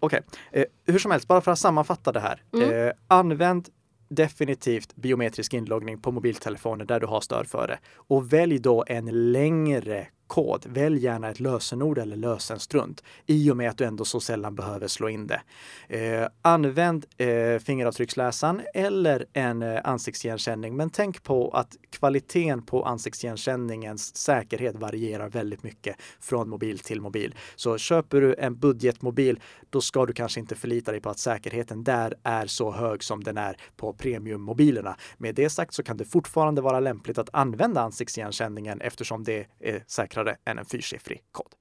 Okej, 0.00 0.20
okay. 0.50 0.62
eh, 0.62 0.64
hur 0.86 0.98
som 0.98 1.10
helst, 1.10 1.28
bara 1.28 1.40
för 1.40 1.52
att 1.52 1.58
sammanfatta 1.58 2.12
det 2.12 2.20
här. 2.20 2.42
Mm. 2.52 2.86
Eh, 2.86 2.92
använd 3.08 3.68
definitivt 4.08 4.96
biometrisk 4.96 5.54
inloggning 5.54 6.00
på 6.00 6.12
mobiltelefoner 6.12 6.84
där 6.84 7.00
du 7.00 7.06
har 7.06 7.20
stöd 7.20 7.46
för 7.46 7.68
det. 7.68 7.78
Och 7.94 8.32
välj 8.32 8.58
då 8.58 8.84
en 8.86 9.32
längre 9.32 10.06
kod. 10.32 10.66
Välj 10.66 11.04
gärna 11.04 11.30
ett 11.30 11.40
lösenord 11.40 11.98
eller 11.98 12.16
lösenstrunt 12.16 13.02
i 13.26 13.50
och 13.50 13.56
med 13.56 13.70
att 13.70 13.78
du 13.78 13.84
ändå 13.84 14.04
så 14.04 14.20
sällan 14.20 14.54
behöver 14.54 14.88
slå 14.88 15.08
in 15.08 15.26
det. 15.26 15.42
Eh, 15.88 16.28
använd 16.42 17.06
eh, 17.18 17.58
fingeravtrycksläsaren 17.58 18.62
eller 18.74 19.26
en 19.32 19.62
eh, 19.62 19.80
ansiktsigenkänning. 19.84 20.76
Men 20.76 20.90
tänk 20.90 21.22
på 21.22 21.50
att 21.50 21.76
kvaliteten 21.90 22.62
på 22.62 22.84
ansiktsigenkänningens 22.84 24.16
säkerhet 24.16 24.76
varierar 24.76 25.28
väldigt 25.28 25.62
mycket 25.62 25.96
från 26.20 26.48
mobil 26.48 26.78
till 26.78 27.00
mobil. 27.00 27.34
Så 27.56 27.78
köper 27.78 28.20
du 28.20 28.34
en 28.34 28.58
budgetmobil, 28.58 29.40
då 29.70 29.80
ska 29.80 30.06
du 30.06 30.12
kanske 30.12 30.40
inte 30.40 30.54
förlita 30.54 30.92
dig 30.92 31.00
på 31.00 31.10
att 31.10 31.18
säkerheten 31.18 31.84
där 31.84 32.14
är 32.22 32.46
så 32.46 32.72
hög 32.72 33.04
som 33.04 33.24
den 33.24 33.38
är 33.38 33.56
på 33.76 33.92
premiummobilerna. 33.92 34.96
Med 35.18 35.34
det 35.34 35.50
sagt 35.50 35.74
så 35.74 35.82
kan 35.82 35.96
det 35.96 36.04
fortfarande 36.04 36.60
vara 36.60 36.80
lämpligt 36.80 37.18
att 37.18 37.28
använda 37.32 37.80
ansiktsigenkänningen 37.80 38.80
eftersom 38.80 39.24
det 39.24 39.46
är 39.60 39.84
säkrare 39.86 40.21
säkrare 40.22 40.36
än 40.44 40.58
en 40.58 40.64
fyrsiffrig 40.64 41.22
kod. 41.32 41.54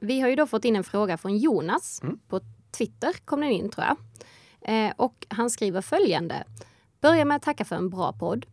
Vi 0.00 0.20
har 0.20 0.28
ju 0.28 0.36
då 0.36 0.46
fått 0.46 0.64
in 0.64 0.76
en 0.76 0.84
fråga 0.84 1.16
från 1.16 1.36
Jonas. 1.38 2.00
Mm. 2.02 2.18
På 2.28 2.40
Twitter 2.70 3.12
kom 3.24 3.40
den 3.40 3.50
in 3.50 3.70
tror 3.70 3.86
jag. 3.86 3.96
Eh, 4.60 4.92
och 4.96 5.26
han 5.28 5.50
skriver 5.50 5.82
följande. 5.82 6.44
Börja 7.00 7.24
med 7.24 7.36
att 7.36 7.42
tacka 7.42 7.64
för 7.64 7.76
en 7.76 7.90
bra 7.90 8.12
podd. 8.12 8.46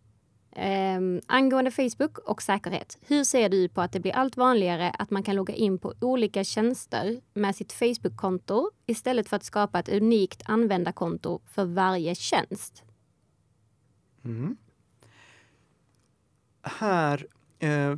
Um, 0.57 1.21
angående 1.27 1.71
Facebook 1.71 2.17
och 2.17 2.41
säkerhet. 2.41 2.97
Hur 3.01 3.23
ser 3.23 3.49
du 3.49 3.69
på 3.69 3.81
att 3.81 3.91
det 3.91 3.99
blir 3.99 4.15
allt 4.15 4.37
vanligare 4.37 4.89
att 4.89 5.11
man 5.11 5.23
kan 5.23 5.35
logga 5.35 5.53
in 5.53 5.77
på 5.77 5.93
olika 6.01 6.43
tjänster 6.43 7.21
med 7.33 7.55
sitt 7.55 7.73
Facebook-konto 7.73 8.71
istället 8.85 9.29
för 9.29 9.35
att 9.35 9.43
skapa 9.43 9.79
ett 9.79 9.89
unikt 9.89 10.41
användarkonto 10.45 11.41
för 11.45 11.65
varje 11.65 12.15
tjänst? 12.15 12.83
Mm. 14.25 14.57
Här 16.61 17.27
Eh, 17.59 17.95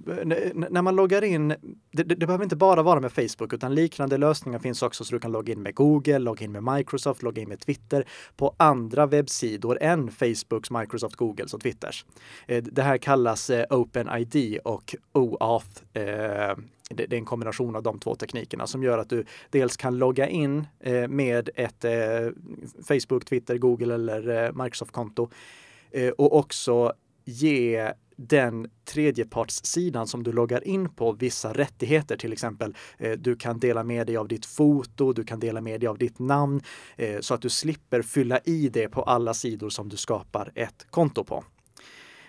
när 0.69 0.81
man 0.81 0.95
loggar 0.95 1.23
in, 1.23 1.47
det, 1.91 2.03
det, 2.03 2.15
behöver 2.15 2.43
inte 2.43 2.55
bara 2.55 2.83
vara 2.83 2.99
med 2.99 3.11
Facebook 3.11 3.53
utan 3.53 3.75
liknande 3.75 4.17
lösningar 4.17 4.59
finns 4.59 4.81
också 4.81 5.03
så 5.03 5.15
du 5.15 5.19
kan 5.19 5.31
logga 5.31 5.53
in 5.53 5.61
med 5.61 5.75
Google, 5.75 6.19
logga 6.19 6.45
in 6.45 6.51
med 6.51 6.63
Microsoft, 6.63 7.23
logga 7.23 7.41
in 7.41 7.49
med 7.49 7.59
Twitter 7.59 8.05
på 8.35 8.55
andra 8.57 9.05
webbsidor 9.05 9.77
än 9.81 10.11
Facebooks, 10.11 10.71
Microsoft, 10.71 11.15
Googles 11.15 11.53
och 11.53 11.61
Twitters. 11.61 12.05
Eh, 12.47 12.63
det 12.63 12.81
här 12.81 12.97
kallas 12.97 13.49
eh, 13.49 13.65
OpenID 13.69 14.59
och 14.63 14.95
OAuth. 15.13 15.81
Eh, 15.93 16.55
det, 16.89 17.05
det 17.05 17.15
är 17.15 17.17
en 17.17 17.25
kombination 17.25 17.75
av 17.75 17.83
de 17.83 17.99
två 17.99 18.15
teknikerna 18.15 18.67
som 18.67 18.83
gör 18.83 18.97
att 18.97 19.09
du 19.09 19.25
dels 19.49 19.77
kan 19.77 19.97
logga 19.97 20.27
in 20.27 20.67
eh, 20.79 21.07
med 21.07 21.49
ett 21.55 21.85
eh, 21.85 21.91
Facebook, 22.87 23.25
Twitter, 23.25 23.57
Google 23.57 23.93
eller 23.93 24.45
eh, 24.45 24.63
Microsoft-konto 24.63 25.29
eh, 25.91 26.09
och 26.09 26.37
också 26.37 26.93
ge 27.29 27.91
den 28.27 28.67
tredjepartssidan 28.85 30.07
som 30.07 30.23
du 30.23 30.31
loggar 30.31 30.67
in 30.67 30.89
på 30.89 31.11
vissa 31.11 31.53
rättigheter, 31.53 32.17
till 32.17 32.33
exempel. 32.33 32.75
Eh, 32.97 33.11
du 33.11 33.35
kan 33.35 33.59
dela 33.59 33.83
med 33.83 34.07
dig 34.07 34.17
av 34.17 34.27
ditt 34.27 34.45
foto, 34.45 35.13
du 35.13 35.23
kan 35.23 35.39
dela 35.39 35.61
med 35.61 35.79
dig 35.79 35.87
av 35.87 35.97
ditt 35.97 36.19
namn 36.19 36.61
eh, 36.97 37.19
så 37.19 37.33
att 37.33 37.41
du 37.41 37.49
slipper 37.49 38.01
fylla 38.01 38.39
i 38.39 38.69
det 38.69 38.89
på 38.89 39.03
alla 39.03 39.33
sidor 39.33 39.69
som 39.69 39.89
du 39.89 39.97
skapar 39.97 40.51
ett 40.55 40.87
konto 40.89 41.23
på. 41.23 41.43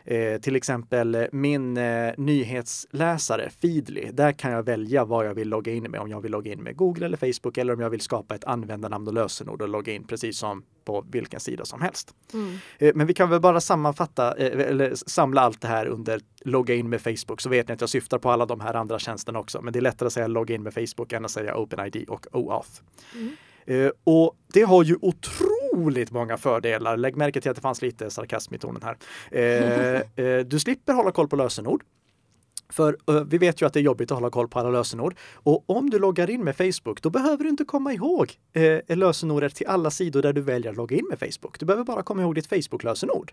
Eh, 0.04 0.40
till 0.40 0.56
exempel 0.56 1.14
eh, 1.14 1.24
min 1.32 1.76
eh, 1.76 2.12
nyhetsläsare 2.16 3.50
Feedly. 3.50 4.10
Där 4.12 4.32
kan 4.32 4.52
jag 4.52 4.62
välja 4.62 5.04
vad 5.04 5.26
jag 5.26 5.34
vill 5.34 5.48
logga 5.48 5.72
in 5.72 5.82
med. 5.82 6.00
Om 6.00 6.10
jag 6.10 6.20
vill 6.20 6.32
logga 6.32 6.52
in 6.52 6.62
med 6.62 6.76
Google 6.76 7.06
eller 7.06 7.16
Facebook 7.16 7.58
eller 7.58 7.72
om 7.72 7.80
jag 7.80 7.90
vill 7.90 8.00
skapa 8.00 8.34
ett 8.34 8.44
användarnamn 8.44 9.08
och 9.08 9.14
lösenord 9.14 9.62
och 9.62 9.68
logga 9.68 9.92
in 9.92 10.04
precis 10.04 10.38
som 10.38 10.62
på 10.84 11.04
vilken 11.10 11.40
sida 11.40 11.64
som 11.64 11.80
helst. 11.80 12.14
Mm. 12.32 12.58
Eh, 12.78 12.92
men 12.94 13.06
vi 13.06 13.14
kan 13.14 13.30
väl 13.30 13.40
bara 13.40 13.60
sammanfatta 13.60 14.36
eh, 14.36 14.68
eller 14.68 14.94
samla 14.94 15.40
allt 15.40 15.60
det 15.60 15.68
här 15.68 15.86
under 15.86 16.20
logga 16.44 16.74
in 16.74 16.88
med 16.88 17.00
Facebook 17.00 17.40
så 17.40 17.48
vet 17.48 17.68
ni 17.68 17.74
att 17.74 17.80
jag 17.80 17.90
syftar 17.90 18.18
på 18.18 18.30
alla 18.30 18.46
de 18.46 18.60
här 18.60 18.74
andra 18.74 18.98
tjänsterna 18.98 19.38
också. 19.38 19.62
Men 19.62 19.72
det 19.72 19.78
är 19.78 19.80
lättare 19.80 20.06
att 20.06 20.12
säga 20.12 20.26
logga 20.26 20.54
in 20.54 20.62
med 20.62 20.74
Facebook 20.74 21.12
än 21.12 21.24
att 21.24 21.30
säga 21.30 21.56
OpenID 21.56 22.08
och 22.08 22.26
OAuth. 22.32 22.70
Mm. 23.14 23.36
Eh, 23.66 23.90
och 24.04 24.36
det 24.52 24.62
har 24.62 24.84
ju 24.84 24.96
otroligt 25.00 25.59
otroligt 25.72 26.10
många 26.10 26.36
fördelar. 26.36 26.96
Lägg 26.96 27.16
märke 27.16 27.40
till 27.40 27.50
att 27.50 27.56
det 27.56 27.62
fanns 27.62 27.82
lite 27.82 28.10
sarkasm 28.10 28.54
i 28.54 28.58
tonen 28.58 28.82
här. 28.82 28.96
Eh, 29.30 30.24
eh, 30.24 30.44
du 30.44 30.58
slipper 30.58 30.92
hålla 30.92 31.12
koll 31.12 31.28
på 31.28 31.36
lösenord. 31.36 31.82
För 32.68 32.96
uh, 33.10 33.24
vi 33.24 33.38
vet 33.38 33.62
ju 33.62 33.66
att 33.66 33.72
det 33.72 33.80
är 33.80 33.82
jobbigt 33.82 34.10
att 34.10 34.18
hålla 34.18 34.30
koll 34.30 34.48
på 34.48 34.58
alla 34.58 34.70
lösenord. 34.70 35.14
Och 35.34 35.70
om 35.70 35.90
du 35.90 35.98
loggar 35.98 36.30
in 36.30 36.44
med 36.44 36.56
Facebook, 36.56 37.02
då 37.02 37.10
behöver 37.10 37.44
du 37.44 37.50
inte 37.50 37.64
komma 37.64 37.92
ihåg 37.92 38.38
eh, 38.52 38.96
lösenordet 38.96 39.54
till 39.54 39.66
alla 39.66 39.90
sidor 39.90 40.22
där 40.22 40.32
du 40.32 40.40
väljer 40.40 40.70
att 40.70 40.76
logga 40.76 40.96
in 40.96 41.06
med 41.08 41.18
Facebook. 41.18 41.58
Du 41.58 41.66
behöver 41.66 41.84
bara 41.84 42.02
komma 42.02 42.22
ihåg 42.22 42.34
ditt 42.34 42.46
Facebook-lösenord. 42.46 43.32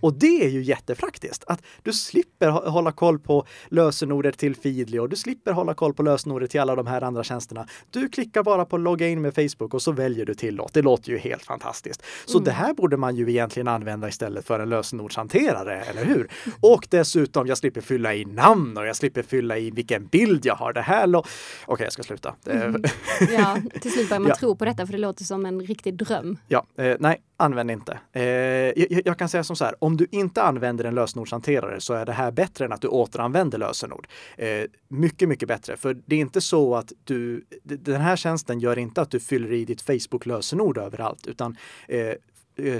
Och 0.00 0.14
det 0.14 0.44
är 0.44 0.48
ju 0.48 0.62
jättepraktiskt 0.62 1.44
att 1.46 1.62
du 1.82 1.92
slipper 1.92 2.48
hålla 2.48 2.92
koll 2.92 3.18
på 3.18 3.46
lösenordet 3.68 4.38
till 4.38 4.56
Feedly 4.56 4.98
och 4.98 5.08
du 5.08 5.16
slipper 5.16 5.52
hålla 5.52 5.74
koll 5.74 5.94
på 5.94 6.02
lösenordet 6.02 6.50
till 6.50 6.60
alla 6.60 6.76
de 6.76 6.86
här 6.86 7.02
andra 7.02 7.24
tjänsterna. 7.24 7.66
Du 7.90 8.08
klickar 8.08 8.42
bara 8.42 8.64
på 8.64 8.76
logga 8.76 9.08
in 9.08 9.20
med 9.20 9.34
Facebook 9.34 9.74
och 9.74 9.82
så 9.82 9.92
väljer 9.92 10.26
du 10.26 10.34
tillåt. 10.34 10.74
Det 10.74 10.82
låter 10.82 11.10
ju 11.10 11.18
helt 11.18 11.42
fantastiskt. 11.42 12.02
Så 12.26 12.38
mm. 12.38 12.44
det 12.44 12.50
här 12.50 12.74
borde 12.74 12.96
man 12.96 13.16
ju 13.16 13.30
egentligen 13.30 13.68
använda 13.68 14.08
istället 14.08 14.46
för 14.46 14.60
en 14.60 14.68
lösenordshanterare, 14.68 15.80
eller 15.80 16.04
hur? 16.04 16.30
Och 16.60 16.86
dessutom, 16.90 17.46
jag 17.46 17.58
slipper 17.58 17.80
fylla 17.80 18.14
i 18.14 18.24
namn 18.24 18.76
och 18.76 18.86
jag 18.86 18.96
slipper 18.96 19.22
fylla 19.22 19.58
i 19.58 19.70
vilken 19.70 20.06
bild 20.06 20.46
jag 20.46 20.54
har. 20.54 20.72
Det 20.72 20.80
här 20.80 21.06
Okej, 21.16 21.32
okay, 21.66 21.86
jag 21.86 21.92
ska 21.92 22.02
sluta. 22.02 22.34
Mm. 22.46 22.82
Ja, 23.30 23.58
till 23.80 23.92
slut 23.92 24.08
börjar 24.08 24.20
man 24.20 24.28
ja. 24.28 24.36
tro 24.36 24.56
på 24.56 24.64
detta 24.64 24.86
för 24.86 24.92
det 24.92 24.98
låter 24.98 25.24
som 25.24 25.46
en 25.46 25.60
riktig 25.60 25.94
dröm. 25.94 26.38
Ja, 26.48 26.66
eh, 26.78 26.96
nej, 26.98 27.22
använd 27.40 27.70
inte. 27.70 27.98
Eh, 28.12 28.22
jag, 28.22 29.02
jag, 29.04 29.18
kan 29.18 29.28
säga 29.28 29.44
som 29.44 29.56
så 29.56 29.64
här, 29.64 29.74
om 29.78 29.96
du 29.96 30.06
inte 30.10 30.42
använder 30.42 30.84
en 30.84 30.94
lösenordshanterare 30.94 31.80
så 31.80 31.94
är 31.94 32.06
det 32.06 32.12
här 32.12 32.30
bättre 32.30 32.64
än 32.64 32.72
att 32.72 32.80
du 32.80 32.88
återanvänder 32.88 33.58
lösenord. 33.58 34.08
Eh, 34.36 34.64
mycket, 34.88 35.28
mycket 35.28 35.48
bättre. 35.48 35.76
För 35.76 35.94
det 36.06 36.16
är 36.16 36.20
inte 36.20 36.40
så 36.40 36.74
att 36.74 36.92
du, 37.04 37.44
den 37.62 38.00
här 38.00 38.16
tjänsten 38.16 38.60
gör 38.60 38.78
inte 38.78 39.00
att 39.00 39.10
du 39.10 39.20
fyller 39.20 39.52
i 39.52 39.64
ditt 39.64 39.82
Facebook-lösenord 39.82 40.78
överallt, 40.78 41.26
utan 41.26 41.56
eh, 41.88 42.14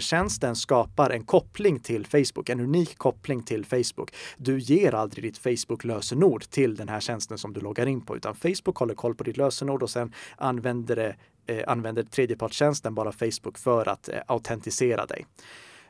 tjänsten 0.01 0.57
skapar 0.57 1.11
en 1.11 1.25
koppling 1.25 1.81
till 1.81 2.07
Facebook, 2.07 2.49
en 2.49 2.61
unik 2.61 2.99
koppling 2.99 3.43
till 3.43 3.64
Facebook. 3.64 4.14
Du 4.37 4.59
ger 4.59 4.95
aldrig 4.95 5.25
ditt 5.25 5.38
Facebook-lösenord 5.38 6.43
till 6.51 6.77
den 6.77 6.88
här 6.88 7.01
tjänsten 7.01 7.38
som 7.38 7.53
du 7.53 7.61
loggar 7.61 7.87
in 7.87 8.01
på, 8.01 8.16
utan 8.16 8.35
Facebook 8.35 8.77
håller 8.77 8.95
koll 8.95 9.14
på 9.14 9.25
ditt 9.25 9.37
lösenord 9.37 9.83
och 9.83 9.90
sen 9.90 10.14
använder, 10.37 10.97
det, 10.97 11.16
eh, 11.47 11.64
använder 11.66 12.03
tredjepartstjänsten 12.03 12.95
bara 12.95 13.12
Facebook 13.12 13.59
för 13.59 13.88
att 13.88 14.09
eh, 14.09 14.19
autentisera 14.27 15.07
dig. 15.07 15.27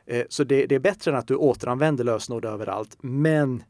Eh, 0.05 0.25
så 0.29 0.43
det, 0.43 0.65
det 0.65 0.75
är 0.75 0.79
bättre 0.79 1.11
än 1.11 1.17
att 1.17 1.27
du 1.27 1.35
återanvänder 1.35 2.03
lösenord 2.03 2.45
överallt, 2.45 2.97
men 3.01 3.63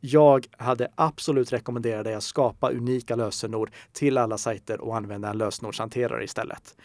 jag 0.00 0.46
hade 0.56 0.88
absolut 0.94 1.52
rekommenderat 1.52 2.04
dig 2.04 2.14
att 2.14 2.22
skapa 2.22 2.70
unika 2.70 3.16
lösenord 3.16 3.70
till 3.92 4.18
alla 4.18 4.38
sajter 4.38 4.80
och 4.80 4.96
använda 4.96 5.30
en 5.30 5.38
lösenordshanterare 5.38 6.24
istället. 6.24 6.76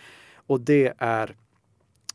Och 0.47 0.61
det 0.61 0.93
är 0.97 1.35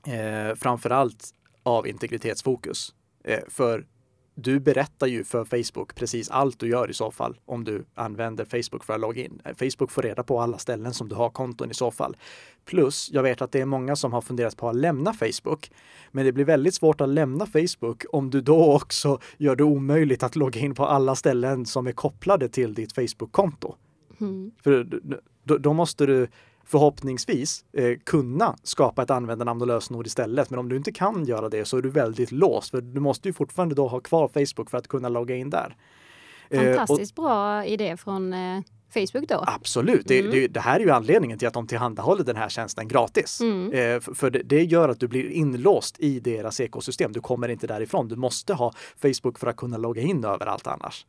eh, 0.06 0.54
framförallt 0.54 1.34
av 1.62 1.86
integritetsfokus. 1.86 2.94
Eh, 3.24 3.40
för 3.48 3.86
du 4.34 4.60
berättar 4.60 5.06
ju 5.06 5.24
för 5.24 5.44
Facebook 5.44 5.94
precis 5.94 6.30
allt 6.30 6.58
du 6.58 6.68
gör 6.68 6.90
i 6.90 6.94
så 6.94 7.10
fall 7.10 7.38
om 7.44 7.64
du 7.64 7.84
använder 7.94 8.44
Facebook 8.44 8.84
för 8.84 8.94
att 8.94 9.00
logga 9.00 9.24
in. 9.24 9.40
Eh, 9.44 9.54
Facebook 9.54 9.90
får 9.90 10.02
reda 10.02 10.22
på 10.22 10.40
alla 10.40 10.58
ställen 10.58 10.94
som 10.94 11.08
du 11.08 11.14
har 11.14 11.30
konton 11.30 11.70
i 11.70 11.74
så 11.74 11.90
fall. 11.90 12.16
Plus, 12.64 13.10
jag 13.12 13.22
vet 13.22 13.42
att 13.42 13.52
det 13.52 13.60
är 13.60 13.66
många 13.66 13.96
som 13.96 14.12
har 14.12 14.20
funderat 14.20 14.56
på 14.56 14.68
att 14.68 14.76
lämna 14.76 15.12
Facebook. 15.12 15.70
Men 16.10 16.24
det 16.24 16.32
blir 16.32 16.44
väldigt 16.44 16.74
svårt 16.74 17.00
att 17.00 17.08
lämna 17.08 17.46
Facebook 17.46 18.04
om 18.12 18.30
du 18.30 18.40
då 18.40 18.74
också 18.74 19.18
gör 19.36 19.56
det 19.56 19.64
omöjligt 19.64 20.22
att 20.22 20.36
logga 20.36 20.60
in 20.60 20.74
på 20.74 20.86
alla 20.86 21.14
ställen 21.14 21.66
som 21.66 21.86
är 21.86 21.92
kopplade 21.92 22.48
till 22.48 22.74
ditt 22.74 22.92
Facebook-konto. 22.92 23.74
Mm. 24.20 24.50
För 24.62 24.84
då, 25.44 25.58
då 25.58 25.72
måste 25.72 26.06
du 26.06 26.28
förhoppningsvis 26.64 27.64
eh, 27.72 27.98
kunna 28.04 28.56
skapa 28.62 29.02
ett 29.02 29.10
användarnamn 29.10 29.60
och 29.60 29.66
lösenord 29.66 30.06
istället. 30.06 30.50
Men 30.50 30.58
om 30.58 30.68
du 30.68 30.76
inte 30.76 30.92
kan 30.92 31.24
göra 31.24 31.48
det 31.48 31.64
så 31.64 31.76
är 31.76 31.82
du 31.82 31.90
väldigt 31.90 32.32
låst, 32.32 32.70
för 32.70 32.80
du 32.80 33.00
måste 33.00 33.28
ju 33.28 33.32
fortfarande 33.32 33.74
då 33.74 33.88
ha 33.88 34.00
kvar 34.00 34.28
Facebook 34.28 34.70
för 34.70 34.78
att 34.78 34.88
kunna 34.88 35.08
logga 35.08 35.36
in 35.36 35.50
där. 35.50 35.76
Fantastiskt 36.50 37.18
eh, 37.18 37.24
och, 37.24 37.28
bra 37.28 37.64
idé 37.64 37.96
från 37.96 38.32
eh, 38.32 38.60
Facebook 38.92 39.28
då? 39.28 39.44
Absolut. 39.46 40.10
Mm. 40.10 40.30
Det, 40.30 40.40
det, 40.40 40.48
det, 40.48 40.60
här 40.60 40.80
är 40.80 40.84
ju 40.84 40.90
anledningen 40.90 41.38
till 41.38 41.48
att 41.48 41.54
de 41.54 41.66
tillhandahåller 41.66 42.24
den 42.24 42.36
här 42.36 42.48
tjänsten 42.48 42.88
gratis. 42.88 43.40
Mm. 43.40 43.72
Eh, 43.72 44.00
för, 44.00 44.14
för 44.14 44.30
det, 44.30 44.42
det, 44.42 44.64
gör 44.64 44.88
att 44.88 45.00
du 45.00 45.08
blir 45.08 45.30
inlåst 45.30 45.96
i 45.98 46.20
deras 46.20 46.60
ekosystem. 46.60 47.12
Du 47.12 47.20
kommer 47.20 47.48
inte 47.48 47.66
därifrån. 47.66 48.08
Du 48.08 48.16
måste 48.16 48.54
ha 48.54 48.72
Facebook 49.02 49.38
för 49.38 49.46
att 49.46 49.56
kunna 49.56 49.76
logga 49.76 50.02
in 50.02 50.24
överallt 50.24 50.66
annars. 50.66 51.06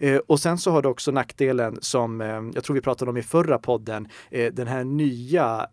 Eh, 0.00 0.16
och 0.16 0.40
sen 0.40 0.58
så 0.58 0.70
har 0.70 0.82
du 0.82 0.88
också 0.88 1.10
nackdelen 1.10 1.78
som 1.80 2.20
eh, 2.20 2.42
jag 2.54 2.64
tror 2.64 2.74
vi 2.74 2.80
pratade 2.80 3.10
om 3.10 3.16
i 3.16 3.22
förra 3.22 3.58
podden, 3.58 4.08
eh, 4.30 4.52
den 4.52 4.66
här 4.66 4.84
nya 4.84 5.66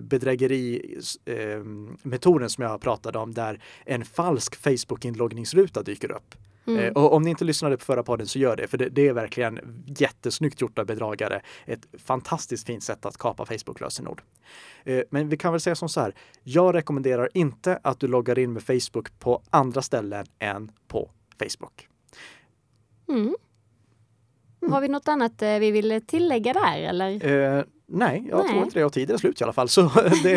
bedrägerimetoden 0.00 2.50
som 2.50 2.64
jag 2.64 2.80
pratade 2.80 3.18
om 3.18 3.34
där 3.34 3.60
en 3.84 4.04
falsk 4.04 4.56
Facebook-inloggningsruta 4.56 5.82
dyker 5.82 6.12
upp. 6.12 6.34
Mm. 6.66 6.92
Och 6.92 7.12
om 7.12 7.22
ni 7.22 7.30
inte 7.30 7.44
lyssnade 7.44 7.76
på 7.76 7.84
förra 7.84 8.02
podden 8.02 8.26
så 8.26 8.38
gör 8.38 8.56
det, 8.56 8.66
för 8.66 8.78
det, 8.78 8.88
det, 8.88 9.08
är 9.08 9.12
verkligen 9.12 9.84
jättesnyggt 9.86 10.60
gjort 10.60 10.78
av 10.78 10.86
bedragare. 10.86 11.40
Ett 11.64 11.86
fantastiskt 12.04 12.66
fint 12.66 12.82
sätt 12.82 13.06
att 13.06 13.16
kapa 13.18 13.44
Facebook-lösenord. 13.44 14.22
Men 15.10 15.28
vi 15.28 15.36
kan 15.36 15.52
väl 15.52 15.60
säga 15.60 15.74
som 15.74 15.88
så 15.88 16.00
här. 16.00 16.14
Jag 16.42 16.74
rekommenderar 16.74 17.28
inte 17.34 17.78
att 17.82 18.00
du 18.00 18.06
loggar 18.06 18.38
in 18.38 18.52
med 18.52 18.62
Facebook 18.62 19.18
på 19.18 19.42
andra 19.50 19.82
ställen 19.82 20.26
än 20.38 20.72
på 20.88 21.10
Facebook. 21.38 21.88
Mm. 23.08 23.34
Mm. 24.62 24.72
Har 24.72 24.80
vi 24.80 24.88
något 24.88 25.08
annat 25.08 25.42
eh, 25.42 25.58
vi 25.58 25.70
vill 25.70 26.00
tillägga 26.06 26.52
där 26.52 26.78
eller? 26.78 27.26
Eh, 27.26 27.64
nej, 27.88 28.26
jag 28.30 28.38
nej. 28.38 28.48
tror 28.48 28.62
inte 28.62 28.78
det 28.78 28.84
och 28.84 28.92
tiden 28.92 29.14
är 29.14 29.18
slut 29.18 29.40
i 29.40 29.44
alla 29.44 29.52
fall. 29.52 29.68
Så 29.68 29.82
det, 30.22 30.36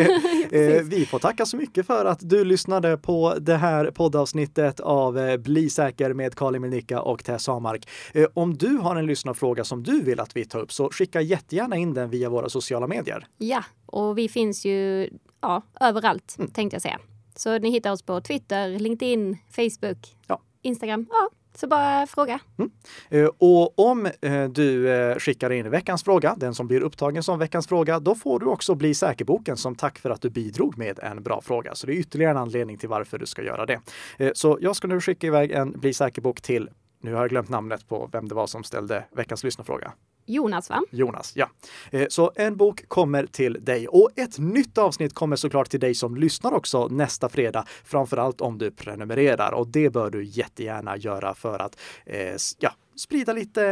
eh, 0.52 0.82
vi 0.84 1.06
får 1.06 1.18
tacka 1.18 1.46
så 1.46 1.56
mycket 1.56 1.86
för 1.86 2.04
att 2.04 2.18
du 2.22 2.44
lyssnade 2.44 2.96
på 2.96 3.34
det 3.40 3.56
här 3.56 3.90
poddavsnittet 3.90 4.80
av 4.80 5.18
eh, 5.18 5.36
Bli 5.36 5.70
säker 5.70 6.12
med 6.12 6.34
Karin 6.34 6.62
Milnicka 6.62 7.02
och 7.02 7.24
Tess 7.24 7.46
Hamark. 7.46 7.88
Eh, 8.12 8.26
om 8.34 8.54
du 8.54 8.76
har 8.76 8.96
en 8.96 9.06
lyssnarfråga 9.06 9.64
som 9.64 9.82
du 9.82 10.02
vill 10.02 10.20
att 10.20 10.36
vi 10.36 10.44
tar 10.44 10.60
upp 10.60 10.72
så 10.72 10.90
skicka 10.90 11.20
jättegärna 11.20 11.76
in 11.76 11.94
den 11.94 12.10
via 12.10 12.28
våra 12.28 12.48
sociala 12.48 12.86
medier. 12.86 13.26
Ja, 13.38 13.64
och 13.86 14.18
vi 14.18 14.28
finns 14.28 14.64
ju 14.64 15.08
ja, 15.40 15.62
överallt 15.80 16.36
mm. 16.38 16.50
tänkte 16.50 16.74
jag 16.74 16.82
säga. 16.82 16.98
Så 17.36 17.58
ni 17.58 17.70
hittar 17.70 17.90
oss 17.90 18.02
på 18.02 18.20
Twitter, 18.20 18.78
LinkedIn, 18.78 19.38
Facebook, 19.50 20.16
ja. 20.26 20.40
Instagram. 20.62 21.06
Ja, 21.10 21.30
så 21.60 21.66
bara 21.66 22.06
fråga. 22.06 22.40
Mm. 22.58 22.70
Eh, 23.08 23.30
och 23.38 23.78
om 23.78 24.06
eh, 24.06 24.44
du 24.44 24.90
eh, 24.90 25.18
skickar 25.18 25.52
in 25.52 25.70
veckans 25.70 26.04
fråga, 26.04 26.34
den 26.36 26.54
som 26.54 26.66
blir 26.66 26.80
upptagen 26.80 27.22
som 27.22 27.38
veckans 27.38 27.66
fråga, 27.66 28.00
då 28.00 28.14
får 28.14 28.40
du 28.40 28.46
också 28.46 28.74
bli 28.74 28.94
säkerboken 28.94 29.56
som 29.56 29.74
tack 29.74 29.98
för 29.98 30.10
att 30.10 30.22
du 30.22 30.30
bidrog 30.30 30.78
med 30.78 30.98
en 30.98 31.22
bra 31.22 31.40
fråga. 31.40 31.74
Så 31.74 31.86
det 31.86 31.92
är 31.92 31.96
ytterligare 31.96 32.30
en 32.30 32.36
anledning 32.36 32.78
till 32.78 32.88
varför 32.88 33.18
du 33.18 33.26
ska 33.26 33.42
göra 33.42 33.66
det. 33.66 33.80
Så 34.34 34.58
jag 34.60 34.76
ska 34.76 34.88
nu 34.88 35.00
skicka 35.00 35.26
iväg 35.26 35.50
en 35.50 35.80
Bli 35.80 35.94
säkerbok 35.94 36.40
till 36.40 36.70
nu 37.02 37.14
har 37.14 37.20
jag 37.20 37.30
glömt 37.30 37.48
namnet 37.48 37.88
på 37.88 38.08
vem 38.12 38.28
det 38.28 38.34
var 38.34 38.46
som 38.46 38.64
ställde 38.64 39.04
veckans 39.12 39.44
lyssnarfråga. 39.44 39.92
Jonas, 40.26 40.70
va? 40.70 40.82
Jonas, 40.90 41.32
ja. 41.36 41.50
Eh, 41.90 42.06
så 42.08 42.32
en 42.34 42.56
bok 42.56 42.88
kommer 42.88 43.26
till 43.26 43.64
dig 43.64 43.88
och 43.88 44.10
ett 44.16 44.38
nytt 44.38 44.78
avsnitt 44.78 45.14
kommer 45.14 45.36
såklart 45.36 45.68
till 45.68 45.80
dig 45.80 45.94
som 45.94 46.16
lyssnar 46.16 46.52
också 46.52 46.88
nästa 46.88 47.28
fredag, 47.28 47.64
framför 47.84 48.16
allt 48.16 48.40
om 48.40 48.58
du 48.58 48.70
prenumererar 48.70 49.52
och 49.52 49.68
det 49.68 49.90
bör 49.90 50.10
du 50.10 50.24
jättegärna 50.24 50.96
göra 50.96 51.34
för 51.34 51.58
att 51.58 51.78
eh, 52.06 52.36
ja, 52.58 52.72
sprida 52.96 53.32
lite 53.32 53.64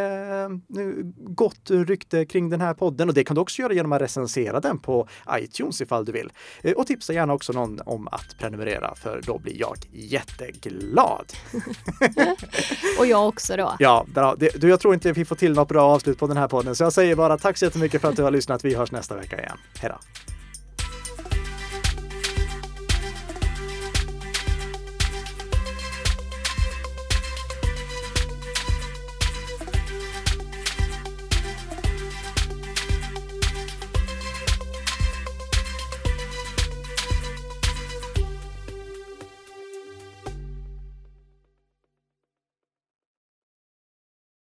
eh, 0.78 0.88
gott 1.16 1.70
rykte 1.70 2.24
kring 2.24 2.50
den 2.50 2.60
här 2.60 2.74
podden 2.74 3.08
och 3.08 3.14
det 3.14 3.24
kan 3.24 3.34
du 3.34 3.40
också 3.40 3.62
göra 3.62 3.72
genom 3.72 3.92
att 3.92 4.02
recensera 4.02 4.60
den 4.60 4.78
på 4.78 5.08
iTunes 5.32 5.80
ifall 5.80 6.04
du 6.04 6.12
vill. 6.12 6.32
Eh, 6.62 6.72
och 6.72 6.86
tipsa 6.86 7.12
gärna 7.12 7.32
också 7.32 7.52
någon 7.52 7.80
om 7.86 8.08
att 8.08 8.36
prenumerera 8.38 8.94
för 8.94 9.22
då 9.26 9.38
blir 9.38 9.60
jag 9.60 9.76
jätteglad. 9.92 11.32
och 12.98 13.06
jag 13.06 13.28
också 13.28 13.56
då. 13.56 13.76
Ja, 13.78 14.06
bra. 14.14 14.34
Du, 14.34 14.68
jag 14.68 14.80
tror 14.80 14.94
inte 14.94 15.12
vi 15.12 15.24
får 15.24 15.36
till 15.36 15.52
något 15.52 15.68
bra 15.68 15.82
avslut 15.82 16.18
på 16.18 16.26
den 16.26 16.36
här 16.36 16.48
podden 16.48 16.76
så 16.76 16.84
jag 16.84 16.92
säger 16.92 17.16
bara 17.16 17.38
tack 17.38 17.58
så 17.58 17.64
jättemycket 17.64 18.00
för 18.00 18.08
att 18.08 18.16
du 18.16 18.22
har 18.22 18.30
lyssnat. 18.30 18.64
Vi 18.64 18.74
hörs 18.74 18.92
nästa 18.92 19.16
vecka 19.16 19.38
igen. 19.38 19.58
Hej 19.80 19.90
då! 19.90 19.98